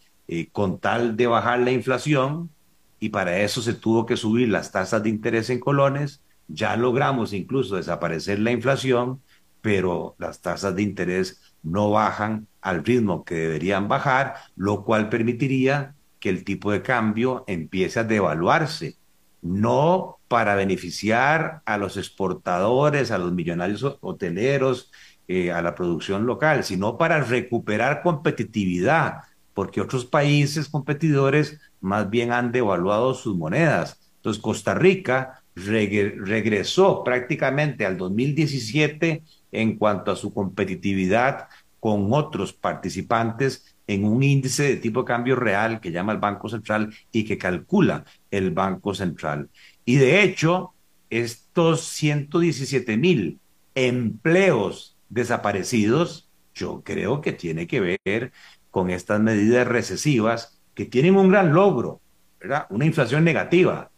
[0.52, 2.50] Con tal de bajar la inflación,
[2.98, 7.32] y para eso se tuvo que subir las tasas de interés en colones, ya logramos
[7.32, 9.20] incluso desaparecer la inflación,
[9.60, 15.94] pero las tasas de interés no bajan al ritmo que deberían bajar, lo cual permitiría
[16.20, 18.96] que el tipo de cambio empiece a devaluarse,
[19.42, 24.90] no para beneficiar a los exportadores, a los millonarios hoteleros,
[25.28, 32.32] eh, a la producción local, sino para recuperar competitividad, porque otros países competidores más bien
[32.32, 34.00] han devaluado sus monedas.
[34.16, 39.22] Entonces Costa Rica regresó prácticamente al 2017
[39.56, 41.48] en cuanto a su competitividad
[41.80, 46.48] con otros participantes en un índice de tipo de cambio real que llama el Banco
[46.48, 49.48] Central y que calcula el Banco Central.
[49.84, 50.74] Y de hecho,
[51.10, 53.38] estos 117 mil
[53.74, 58.32] empleos desaparecidos, yo creo que tiene que ver
[58.70, 62.00] con estas medidas recesivas que tienen un gran logro,
[62.40, 62.66] ¿verdad?
[62.70, 63.90] Una inflación negativa,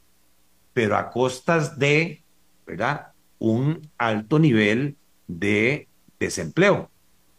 [0.73, 2.23] pero a costas de,
[2.67, 3.09] ¿verdad?
[3.39, 4.97] Un alto nivel
[5.29, 5.87] de
[6.19, 6.91] desempleo,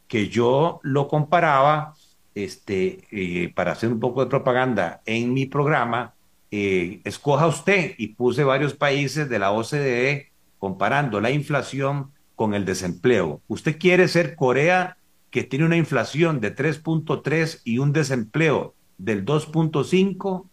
[0.07, 1.93] que yo lo comparaba,
[2.35, 6.13] este, eh, para hacer un poco de propaganda en mi programa,
[6.51, 12.65] eh, escoja usted y puse varios países de la OCDE comparando la inflación con el
[12.65, 13.41] desempleo.
[13.47, 14.97] ¿Usted quiere ser Corea
[15.29, 20.45] que tiene una inflación de 3.3 y un desempleo del 2.5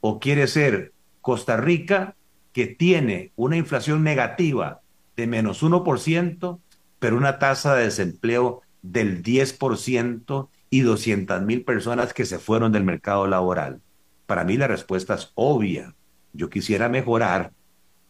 [0.00, 2.14] o quiere ser Costa Rica
[2.52, 4.80] que tiene una inflación negativa
[5.16, 6.58] de menos 1%,
[7.00, 12.84] pero una tasa de desempleo del 10% y 200 mil personas que se fueron del
[12.84, 13.80] mercado laboral?
[14.26, 15.96] Para mí la respuesta es obvia.
[16.32, 17.52] Yo quisiera mejorar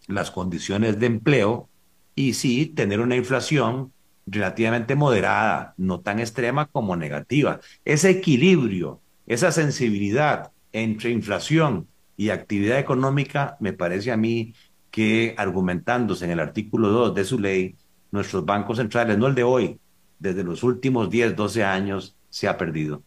[0.07, 1.71] las condiciones de empleo
[2.15, 3.93] y sí tener una inflación
[4.27, 7.61] relativamente moderada, no tan extrema como negativa.
[7.85, 14.55] Ese equilibrio, esa sensibilidad entre inflación y actividad económica, me parece a mí
[14.91, 17.77] que argumentándose en el artículo 2 de su ley,
[18.11, 19.79] nuestros bancos centrales, no el de hoy,
[20.19, 23.03] desde los últimos 10, 12 años, se ha perdido.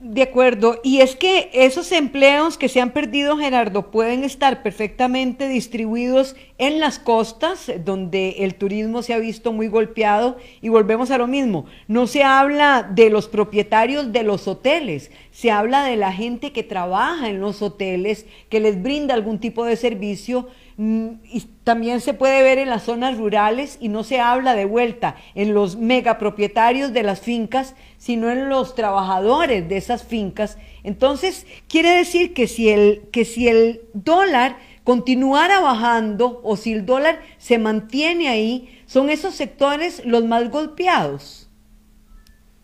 [0.00, 5.46] De acuerdo, y es que esos empleos que se han perdido, Gerardo, pueden estar perfectamente
[5.46, 11.18] distribuidos en las costas, donde el turismo se ha visto muy golpeado, y volvemos a
[11.18, 16.12] lo mismo, no se habla de los propietarios de los hoteles, se habla de la
[16.12, 20.48] gente que trabaja en los hoteles, que les brinda algún tipo de servicio,
[20.82, 25.14] y también se puede ver en las zonas rurales y no se habla de vuelta
[25.34, 30.56] en los megapropietarios de las fincas, sino en los trabajadores de esas fincas.
[30.82, 36.86] Entonces, quiere decir que si el, que si el dólar continuara bajando o si el
[36.86, 41.50] dólar se mantiene ahí, son esos sectores los más golpeados.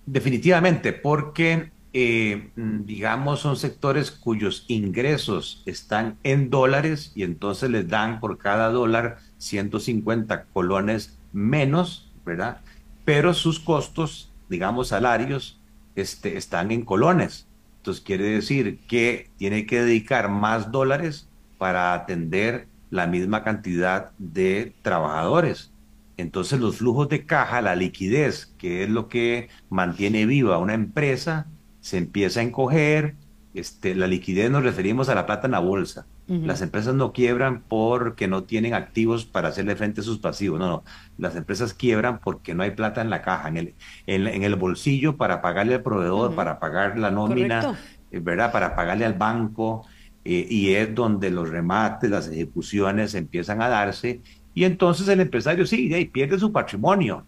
[0.07, 8.21] Definitivamente, porque eh, digamos, son sectores cuyos ingresos están en dólares y entonces les dan
[8.21, 12.61] por cada dólar 150 colones menos, ¿verdad?
[13.05, 15.59] Pero sus costos digamos, salarios
[15.95, 17.47] este, están en colones.
[17.79, 21.29] Entonces quiere decir que tiene que dedicar más dólares
[21.59, 25.73] para atender la misma cantidad de trabajadores.
[26.17, 31.47] Entonces los flujos de caja, la liquidez, que es lo que mantiene viva una empresa,
[31.87, 33.15] se empieza a encoger.
[33.55, 36.05] Este, la liquidez nos referimos a la plata en la bolsa.
[36.27, 40.59] Las empresas no quiebran porque no tienen activos para hacerle frente a sus pasivos.
[40.59, 40.85] No, no.
[41.17, 43.75] Las empresas quiebran porque no hay plata en la caja, en el,
[44.09, 47.79] en, el bolsillo para pagarle al proveedor, para pagar la nómina,
[48.11, 48.51] eh, ¿verdad?
[48.51, 49.87] Para pagarle al banco.
[50.25, 54.21] Eh, y es donde los remates, las ejecuciones empiezan a darse.
[54.55, 57.25] Y entonces el empresario sí, y pierde su patrimonio,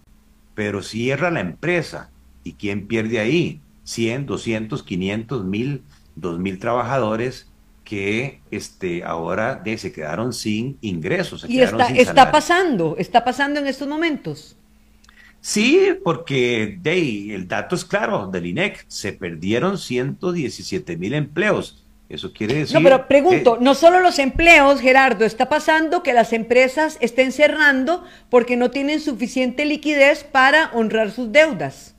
[0.57, 2.11] pero cierra la empresa.
[2.43, 3.61] ¿Y quién pierde ahí?
[3.89, 5.83] 100, 200, 500, 1000,
[6.15, 7.49] 2000 trabajadores
[7.85, 11.47] que este, ahora de, se quedaron sin ingresos.
[11.49, 14.57] y está, está pasando, está pasando en estos momentos.
[15.41, 21.83] Sí, porque de, el dato es claro del INEC, se perdieron 117 mil empleos.
[22.11, 22.77] Eso quiere decir.
[22.77, 28.05] No, pero pregunto, no solo los empleos, Gerardo, está pasando que las empresas estén cerrando
[28.29, 31.95] porque no tienen suficiente liquidez para honrar sus deudas.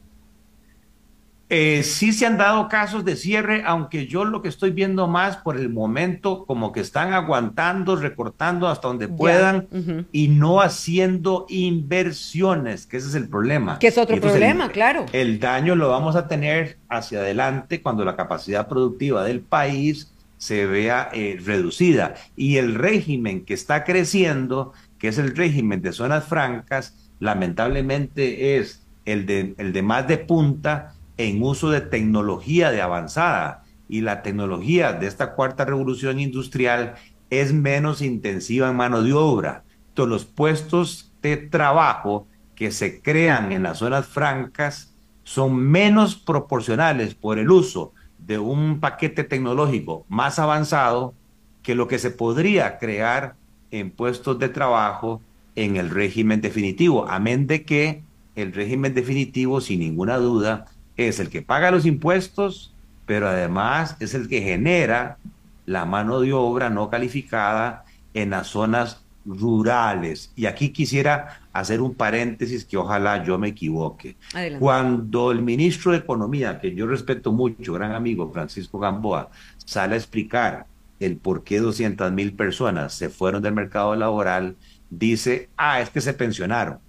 [1.52, 5.38] Eh, sí se han dado casos de cierre, aunque yo lo que estoy viendo más
[5.38, 9.68] por el momento, como que están aguantando, recortando hasta donde puedan
[10.12, 13.80] y no haciendo inversiones, que ese es el problema.
[13.80, 15.08] Que es otro problema, claro.
[15.12, 20.68] El daño lo vamos a tener hacia adelante cuando la capacidad productiva del país se
[20.68, 22.14] vea eh, reducida.
[22.36, 28.84] Y el régimen que está creciendo, que es el régimen de zonas francas, lamentablemente es
[29.06, 33.66] el de, el de más de punta en uso de tecnología de avanzada.
[33.90, 36.96] Y la tecnología de esta cuarta revolución industrial
[37.30, 39.64] es menos intensiva en mano de obra.
[39.90, 44.94] Entonces los puestos de trabajo que se crean en las zonas francas
[45.24, 51.14] son menos proporcionales por el uso de un paquete tecnológico más avanzado
[51.62, 53.36] que lo que se podría crear
[53.72, 55.22] en puestos de trabajo
[55.56, 58.04] en el régimen definitivo, amén de que
[58.36, 60.66] el régimen definitivo, sin ninguna duda,
[61.08, 62.74] es el que paga los impuestos,
[63.06, 65.18] pero además es el que genera
[65.66, 70.32] la mano de obra no calificada en las zonas rurales.
[70.36, 74.16] Y aquí quisiera hacer un paréntesis que ojalá yo me equivoque.
[74.60, 79.30] Cuando el ministro de Economía, que yo respeto mucho, gran amigo Francisco Gamboa,
[79.64, 80.66] sale a explicar
[81.00, 84.56] el por qué 200 mil personas se fueron del mercado laboral,
[84.90, 86.80] dice, ah, es que se pensionaron.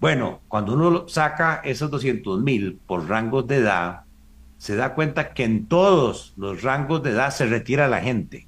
[0.00, 4.02] Bueno, cuando uno saca esos 200 mil por rangos de edad,
[4.58, 8.46] se da cuenta que en todos los rangos de edad se retira la gente.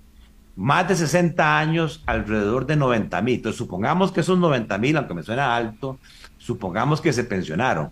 [0.57, 3.37] Más de 60 años, alrededor de 90 mil.
[3.37, 5.99] Entonces, supongamos que esos 90 mil, aunque me suena alto,
[6.37, 7.91] supongamos que se pensionaron.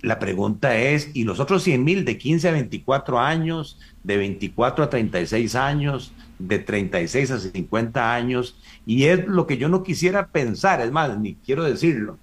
[0.00, 4.84] La pregunta es, ¿y los otros 100 mil de 15 a 24 años, de 24
[4.84, 8.56] a 36 años, de 36 a 50 años?
[8.86, 12.18] Y es lo que yo no quisiera pensar, es más, ni quiero decirlo.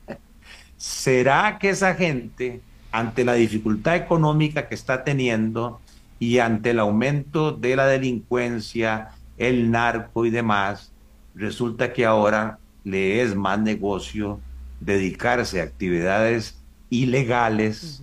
[0.79, 2.61] ¿Será que esa gente
[2.93, 5.81] ante la dificultad económica que está teniendo
[6.19, 10.93] y ante el aumento de la delincuencia, el narco y demás,
[11.35, 14.39] resulta que ahora le es más negocio
[14.79, 16.57] dedicarse a actividades
[16.89, 18.01] ilegales,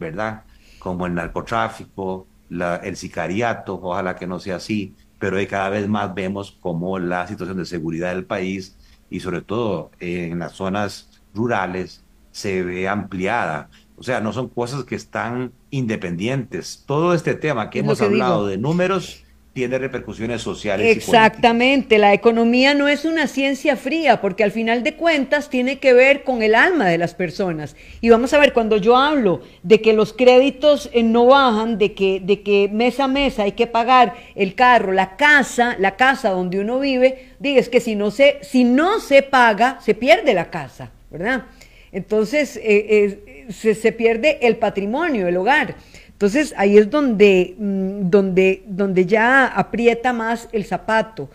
[0.00, 0.42] ¿verdad?
[0.80, 6.58] Como el narcotráfico, el sicariato, ojalá que no sea así, pero cada vez más vemos
[6.60, 8.76] cómo la situación de seguridad del país
[9.10, 12.02] y sobre todo en las zonas rurales
[12.36, 13.70] se ve ampliada.
[13.96, 16.84] O sea, no son cosas que están independientes.
[16.84, 19.24] Todo este tema que hemos hablado de números
[19.54, 20.94] tiene repercusiones sociales.
[20.94, 25.94] Exactamente, la economía no es una ciencia fría, porque al final de cuentas tiene que
[25.94, 27.74] ver con el alma de las personas.
[28.02, 31.94] Y vamos a ver, cuando yo hablo de que los créditos eh, no bajan, de
[31.94, 36.32] que, de que mes a mes hay que pagar el carro, la casa, la casa
[36.32, 40.50] donde uno vive, diga, que si no se, si no se paga, se pierde la
[40.50, 41.46] casa, ¿verdad?
[41.92, 45.76] Entonces, eh, se, pierde el patrimonio, el hogar.
[46.08, 51.30] Entonces ahí es donde, mm, donde, donde ya aprieta más el zapato.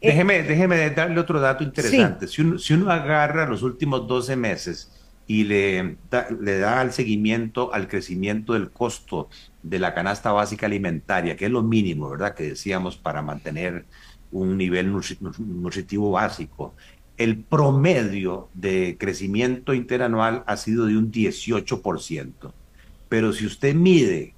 [0.00, 2.26] Eh, déjeme, déjeme darle otro dato interesante.
[2.26, 4.90] Si, uno, si, uno, agarra los últimos 12 meses
[5.26, 9.28] y le da, le da el seguimiento al crecimiento del costo
[9.62, 12.34] de la canasta básica alimentaria, que es lo mínimo, ¿verdad?
[12.34, 13.86] Que decíamos para mantener
[14.34, 14.92] un nivel
[15.38, 16.74] nutritivo básico
[17.16, 22.52] el promedio de crecimiento interanual ha sido de un 18%.
[23.08, 24.34] Pero si usted mide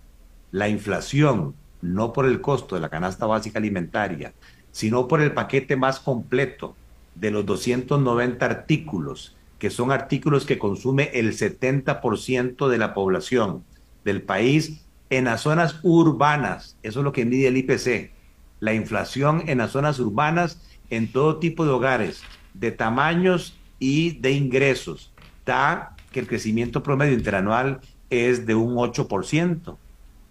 [0.51, 4.33] la inflación, no por el costo de la canasta básica alimentaria,
[4.73, 6.77] sino por el paquete más completo
[7.15, 13.65] de los 290 artículos, que son artículos que consume el 70% de la población
[14.05, 18.11] del país en las zonas urbanas, eso es lo que mide el IPC,
[18.61, 20.61] la inflación en las zonas urbanas
[20.91, 22.23] en todo tipo de hogares,
[22.59, 25.13] de tamaños y de ingresos
[25.45, 27.81] da que el crecimiento promedio interanual
[28.11, 29.77] es de un 8%.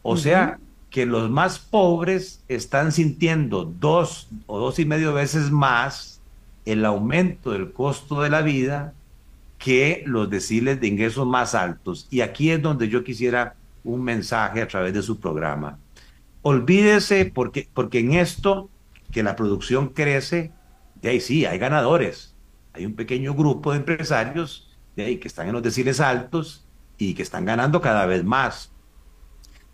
[0.02, 0.60] O sea,
[0.90, 6.22] que los más pobres están sintiendo dos o dos y medio veces más
[6.66, 8.94] el aumento del costo de la vida
[9.58, 12.08] que los deciles de ingresos más altos.
[12.10, 15.80] Y aquí es donde yo quisiera un mensaje a través de su programa.
[16.42, 18.70] Olvídese, porque, porque en esto
[19.12, 20.52] que la producción crece,
[21.06, 22.34] de ahí sí, hay ganadores.
[22.74, 26.66] Hay un pequeño grupo de empresarios de ahí que están en los deciles altos
[26.98, 28.72] y que están ganando cada vez más.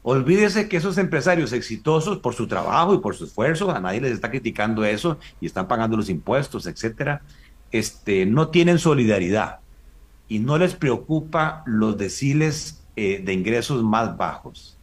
[0.03, 4.11] Olvídese que esos empresarios exitosos por su trabajo y por su esfuerzo, a nadie les
[4.11, 7.21] está criticando eso y están pagando los impuestos, etcétera,
[7.71, 9.59] este, no tienen solidaridad
[10.27, 14.77] y no les preocupa los deciles eh, de ingresos más bajos.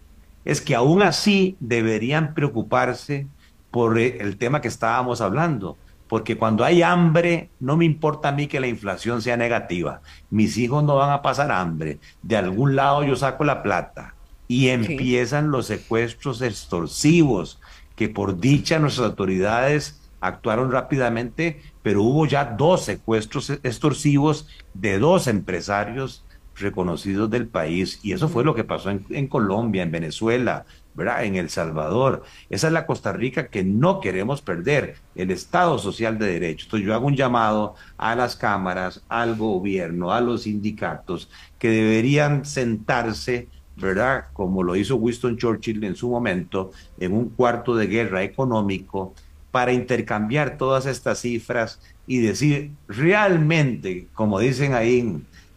[0.46, 3.26] Es que aún así deberían preocuparse
[3.70, 5.76] por eh, el tema que estábamos hablando,
[6.08, 10.00] porque cuando hay hambre, no me importa a mí que la inflación sea negativa.
[10.30, 11.98] Mis hijos no van a pasar hambre.
[12.22, 14.14] De algún lado yo saco la plata.
[14.48, 17.60] Y empiezan los secuestros extorsivos,
[17.94, 25.26] que por dicha nuestras autoridades actuaron rápidamente, pero hubo ya dos secuestros extorsivos de dos
[25.26, 26.24] empresarios
[26.56, 28.00] reconocidos del país.
[28.02, 30.64] Y eso fue lo que pasó en, en Colombia, en Venezuela,
[30.98, 31.24] ¿verdad?
[31.24, 32.24] En El Salvador.
[32.50, 36.64] Esa es la Costa Rica que no queremos perder, el Estado Social de Derecho.
[36.66, 41.30] Entonces yo hago un llamado a las cámaras, al gobierno, a los sindicatos,
[41.60, 43.46] que deberían sentarse,
[43.76, 44.26] ¿verdad?
[44.32, 49.14] Como lo hizo Winston Churchill en su momento, en un cuarto de guerra económico,
[49.52, 54.98] para intercambiar todas estas cifras y decir realmente, como dicen ahí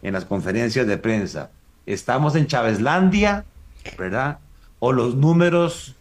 [0.03, 1.49] en, las conferencias de prensa,
[1.87, 3.43] estamos en Chavezlandia,
[3.97, 4.37] ¿verdad?
[4.83, 5.95] O los números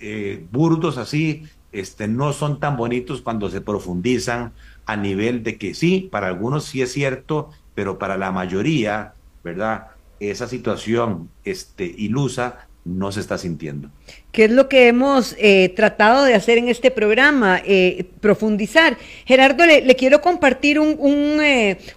[0.00, 4.52] eh, burdos así este, no son tan bonitos cuando se profundizan
[4.86, 9.12] a nivel de que sí, para algunos sí es cierto, pero para la mayoría,
[9.44, 9.88] ¿verdad?
[10.18, 13.90] Esa situación este, ilusa no se está sintiendo.
[14.32, 17.60] ¿Qué es lo que hemos eh, tratado de hacer en este programa?
[17.64, 18.96] Eh, profundizar.
[19.24, 21.40] Gerardo, le, quiero compartir un, un,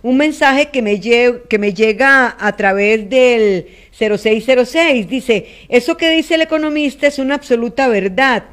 [0.04, 3.66] un mensaje que me, que me llega a través del
[3.98, 5.08] 0606.
[5.08, 8.44] Dice, eso que dice el economista es una absoluta verdad.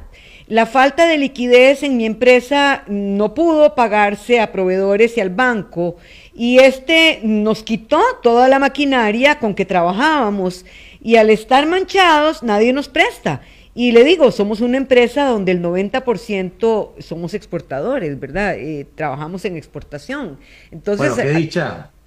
[0.47, 5.95] La falta de liquidez en mi empresa no pudo pagarse a proveedores y al banco
[6.35, 10.65] y este nos quitó toda la maquinaria con que trabajábamos
[11.01, 13.41] y al estar manchados nadie nos presta.
[13.75, 18.55] Y le digo, somos una empresa donde el 90% somos exportadores, ¿verdad?
[18.55, 20.37] Eh, trabajamos en exportación.
[20.69, 21.17] Entonces,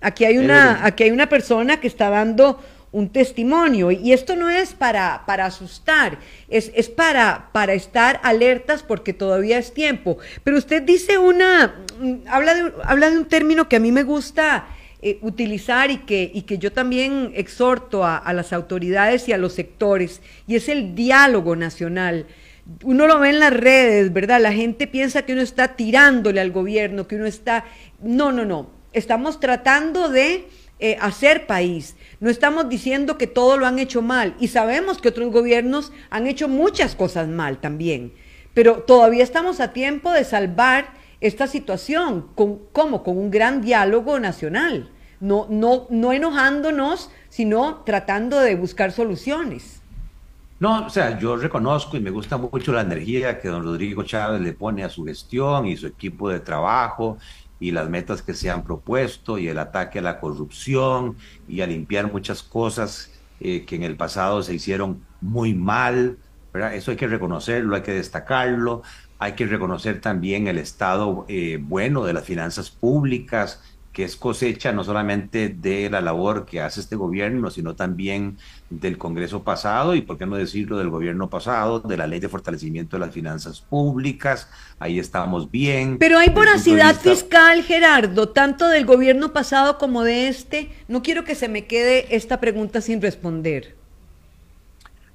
[0.01, 2.61] aquí hay una, aquí hay una persona que está dando
[2.97, 3.91] un testimonio.
[3.91, 6.19] Y esto no es para, para asustar,
[6.49, 10.17] es, es para, para estar alertas porque todavía es tiempo.
[10.43, 14.03] Pero usted dice una, mm, habla de, habla de un término que a mí me
[14.03, 14.67] gusta
[15.03, 19.37] eh, utilizar y que, y que yo también exhorto a, a las autoridades y a
[19.37, 22.27] los sectores, y es el diálogo nacional
[22.83, 24.41] uno lo ve en las redes, ¿verdad?
[24.41, 27.65] La gente piensa que uno está tirándole al gobierno, que uno está...
[28.03, 28.69] No, no, no.
[28.93, 30.49] Estamos tratando de
[30.79, 31.97] eh, hacer país.
[32.21, 36.27] No estamos diciendo que todo lo han hecho mal y sabemos que otros gobiernos han
[36.27, 38.13] hecho muchas cosas mal también,
[38.53, 43.03] pero todavía estamos a tiempo de salvar esta situación, con, ¿cómo?
[43.03, 49.81] Con un gran diálogo nacional, no, no, no enojándonos, sino tratando de buscar soluciones.
[50.59, 54.41] No, o sea, yo reconozco y me gusta mucho la energía que don Rodrigo Chávez
[54.41, 57.19] le pone a su gestión y su equipo de trabajo
[57.59, 61.17] y las metas que se han propuesto y el ataque a la corrupción
[61.49, 66.19] y a limpiar muchas cosas eh, que en el pasado se hicieron muy mal.
[66.73, 68.83] Eso hay que reconocerlo, hay que destacarlo.
[69.19, 74.73] Hay que reconocer también el estado eh, bueno de las finanzas públicas, que es cosecha
[74.73, 78.37] no solamente de la labor que hace este gobierno, sino también
[78.71, 82.29] del Congreso pasado y, por qué no decirlo, del gobierno pasado, de la ley de
[82.29, 84.49] fortalecimiento de las finanzas públicas.
[84.79, 85.99] Ahí estábamos bien.
[85.99, 90.71] Pero hay voracidad fiscal, Gerardo, tanto del gobierno pasado como de este.
[90.89, 93.77] No quiero que se me quede esta pregunta sin responder.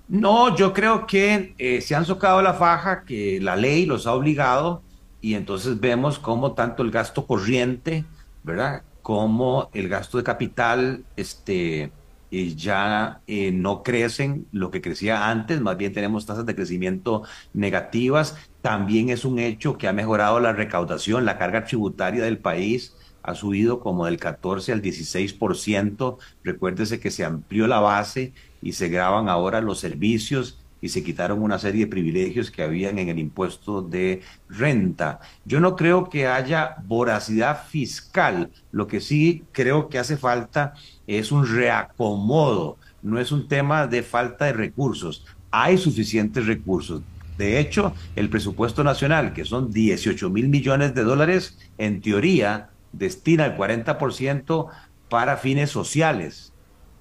[0.08, 4.14] No, yo creo que eh, se han socado la faja, que la ley los ha
[4.14, 4.82] obligado
[5.22, 8.04] y entonces vemos cómo tanto el gasto corriente,
[8.44, 8.84] ¿verdad?
[9.02, 11.92] Como el gasto de capital este,
[12.32, 17.24] eh, ya eh, no crecen lo que crecía antes, más bien tenemos tasas de crecimiento
[17.54, 18.38] negativas.
[18.62, 23.36] También es un hecho que ha mejorado la recaudación, la carga tributaria del país ha
[23.36, 26.18] subido como del 14 al 16%.
[26.44, 31.42] Recuérdese que se amplió la base y se graban ahora los servicios y se quitaron
[31.42, 35.20] una serie de privilegios que habían en el impuesto de renta.
[35.46, 40.74] Yo no creo que haya voracidad fiscal, lo que sí creo que hace falta
[41.06, 47.02] es un reacomodo, no es un tema de falta de recursos, hay suficientes recursos.
[47.38, 53.46] De hecho, el presupuesto nacional, que son 18 mil millones de dólares, en teoría destina
[53.46, 54.68] el 40%
[55.10, 56.54] para fines sociales,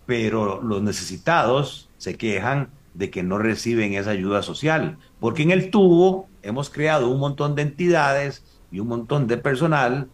[0.07, 2.71] pero los necesitados se quejan
[3.01, 7.55] de que no reciben esa ayuda social, porque en el tubo hemos creado un montón
[7.55, 10.11] de entidades y un montón de personal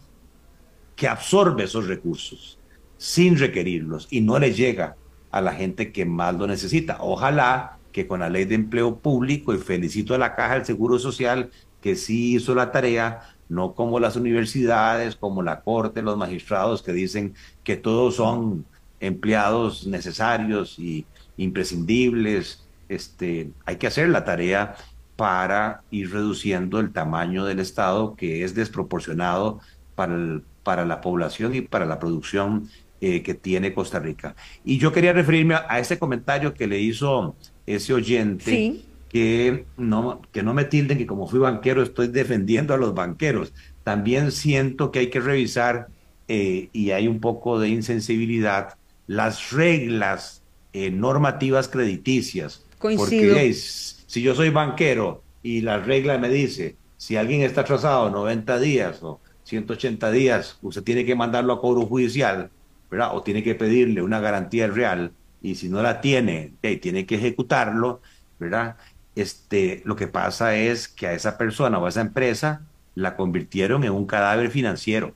[0.94, 2.60] que absorbe esos recursos
[2.96, 4.94] sin requerirlos y no les llega
[5.32, 6.98] a la gente que más lo necesita.
[7.00, 11.00] Ojalá que con la ley de empleo público, y felicito a la Caja del Seguro
[11.00, 16.84] Social que sí hizo la tarea, no como las universidades, como la Corte, los magistrados
[16.84, 17.34] que dicen
[17.64, 18.64] que todos son
[19.00, 21.04] empleados necesarios y
[21.36, 24.76] imprescindibles este, hay que hacer la tarea
[25.16, 29.60] para ir reduciendo el tamaño del Estado que es desproporcionado
[29.94, 32.68] para, para la población y para la producción
[33.00, 34.36] eh, que tiene Costa Rica.
[34.64, 37.34] Y yo quería referirme a, ese comentario que le hizo
[37.66, 42.76] ese oyente, que, no, que no me tilden que como fui banquero estoy defendiendo a
[42.76, 43.54] los banqueros.
[43.84, 45.88] También siento que hay que revisar,
[46.28, 48.74] eh, y hay un poco de insensibilidad,
[49.06, 53.34] las reglas eh, normativas crediticias Coincido.
[53.34, 58.58] Porque si yo soy banquero y la regla me dice, si alguien está atrasado 90
[58.58, 62.50] días o 180 días, usted tiene que mandarlo a cobro judicial,
[62.90, 63.16] ¿verdad?
[63.16, 65.12] O tiene que pedirle una garantía real
[65.42, 68.00] y si no la tiene, tiene que ejecutarlo,
[68.38, 68.76] ¿verdad?
[69.14, 72.62] Este, lo que pasa es que a esa persona o a esa empresa
[72.94, 75.14] la convirtieron en un cadáver financiero.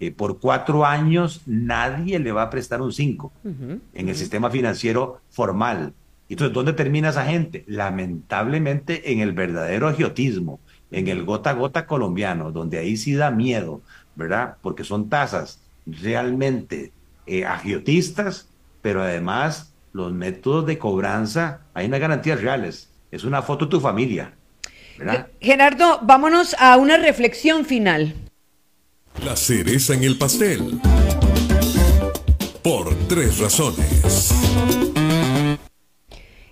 [0.00, 5.20] Eh, por cuatro años nadie le va a prestar un cinco en el sistema financiero
[5.30, 5.94] formal.
[6.28, 7.64] Entonces, ¿dónde termina esa gente?
[7.66, 10.60] Lamentablemente en el verdadero agiotismo,
[10.90, 13.82] en el gota a gota colombiano, donde ahí sí da miedo,
[14.14, 14.56] ¿verdad?
[14.62, 16.92] Porque son tasas realmente
[17.26, 18.48] eh, agiotistas,
[18.82, 22.90] pero además los métodos de cobranza, hay unas garantías reales.
[23.10, 24.32] Es una foto de tu familia.
[24.98, 25.28] ¿verdad?
[25.40, 28.14] Gerardo, vámonos a una reflexión final.
[29.24, 30.80] La cereza en el pastel.
[32.62, 34.32] Por tres razones.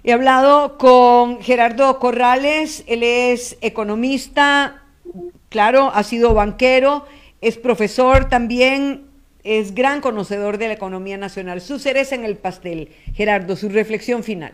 [0.05, 4.82] He hablado con Gerardo Corrales, él es economista,
[5.48, 7.07] claro, ha sido banquero,
[7.40, 9.03] es profesor también,
[9.44, 11.61] es gran conocedor de la economía nacional.
[11.61, 12.88] Su cereza en el pastel.
[13.14, 14.53] Gerardo, su reflexión final.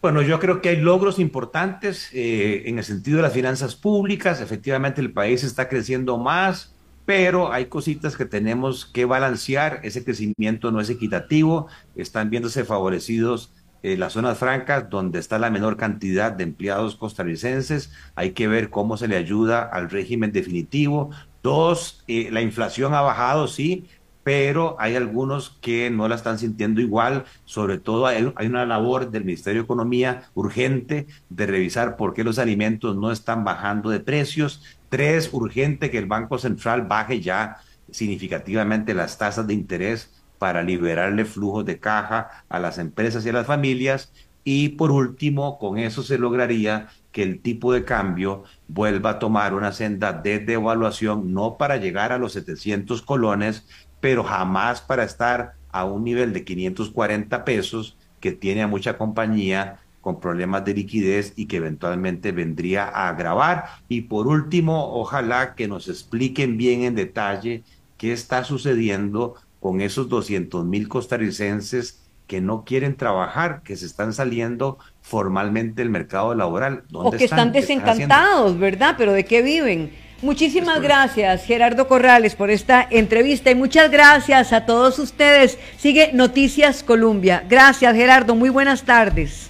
[0.00, 4.40] Bueno, yo creo que hay logros importantes eh, en el sentido de las finanzas públicas.
[4.40, 6.72] Efectivamente, el país está creciendo más,
[7.10, 9.80] pero hay cositas que tenemos que balancear.
[9.82, 11.66] Ese crecimiento no es equitativo.
[11.96, 13.52] Están viéndose favorecidos
[13.82, 17.90] eh, las zonas francas, donde está la menor cantidad de empleados costarricenses.
[18.14, 21.10] Hay que ver cómo se le ayuda al régimen definitivo.
[21.42, 23.88] Dos, eh, la inflación ha bajado, sí,
[24.22, 27.24] pero hay algunos que no la están sintiendo igual.
[27.44, 32.22] Sobre todo hay, hay, una labor del Ministerio de Economía urgente de revisar por qué
[32.22, 34.62] los alimentos no están bajando de precios.
[34.90, 37.58] Tres, urgente que el Banco Central baje ya
[37.90, 43.32] significativamente las tasas de interés para liberarle flujos de caja a las empresas y a
[43.32, 44.12] las familias.
[44.42, 49.54] Y por último, con eso se lograría que el tipo de cambio vuelva a tomar
[49.54, 53.66] una senda de devaluación, no para llegar a los 700 colones,
[54.00, 59.80] pero jamás para estar a un nivel de 540 pesos que tiene a mucha compañía
[60.00, 63.64] con problemas de liquidez y que eventualmente vendría a agravar.
[63.88, 67.62] Y por último, ojalá que nos expliquen bien en detalle
[67.98, 74.12] qué está sucediendo con esos 200 mil costarricenses que no quieren trabajar, que se están
[74.12, 76.84] saliendo formalmente del mercado laboral.
[76.92, 78.94] o que están, desencantados, ¿verdad?
[78.96, 79.90] Pero ¿de qué viven?
[80.22, 85.58] Muchísimas gracias, Gerardo Corrales, por esta entrevista y muchas gracias a todos ustedes.
[85.78, 87.44] Sigue Noticias Colombia.
[87.48, 88.34] Gracias, Gerardo.
[88.34, 89.49] Muy buenas tardes.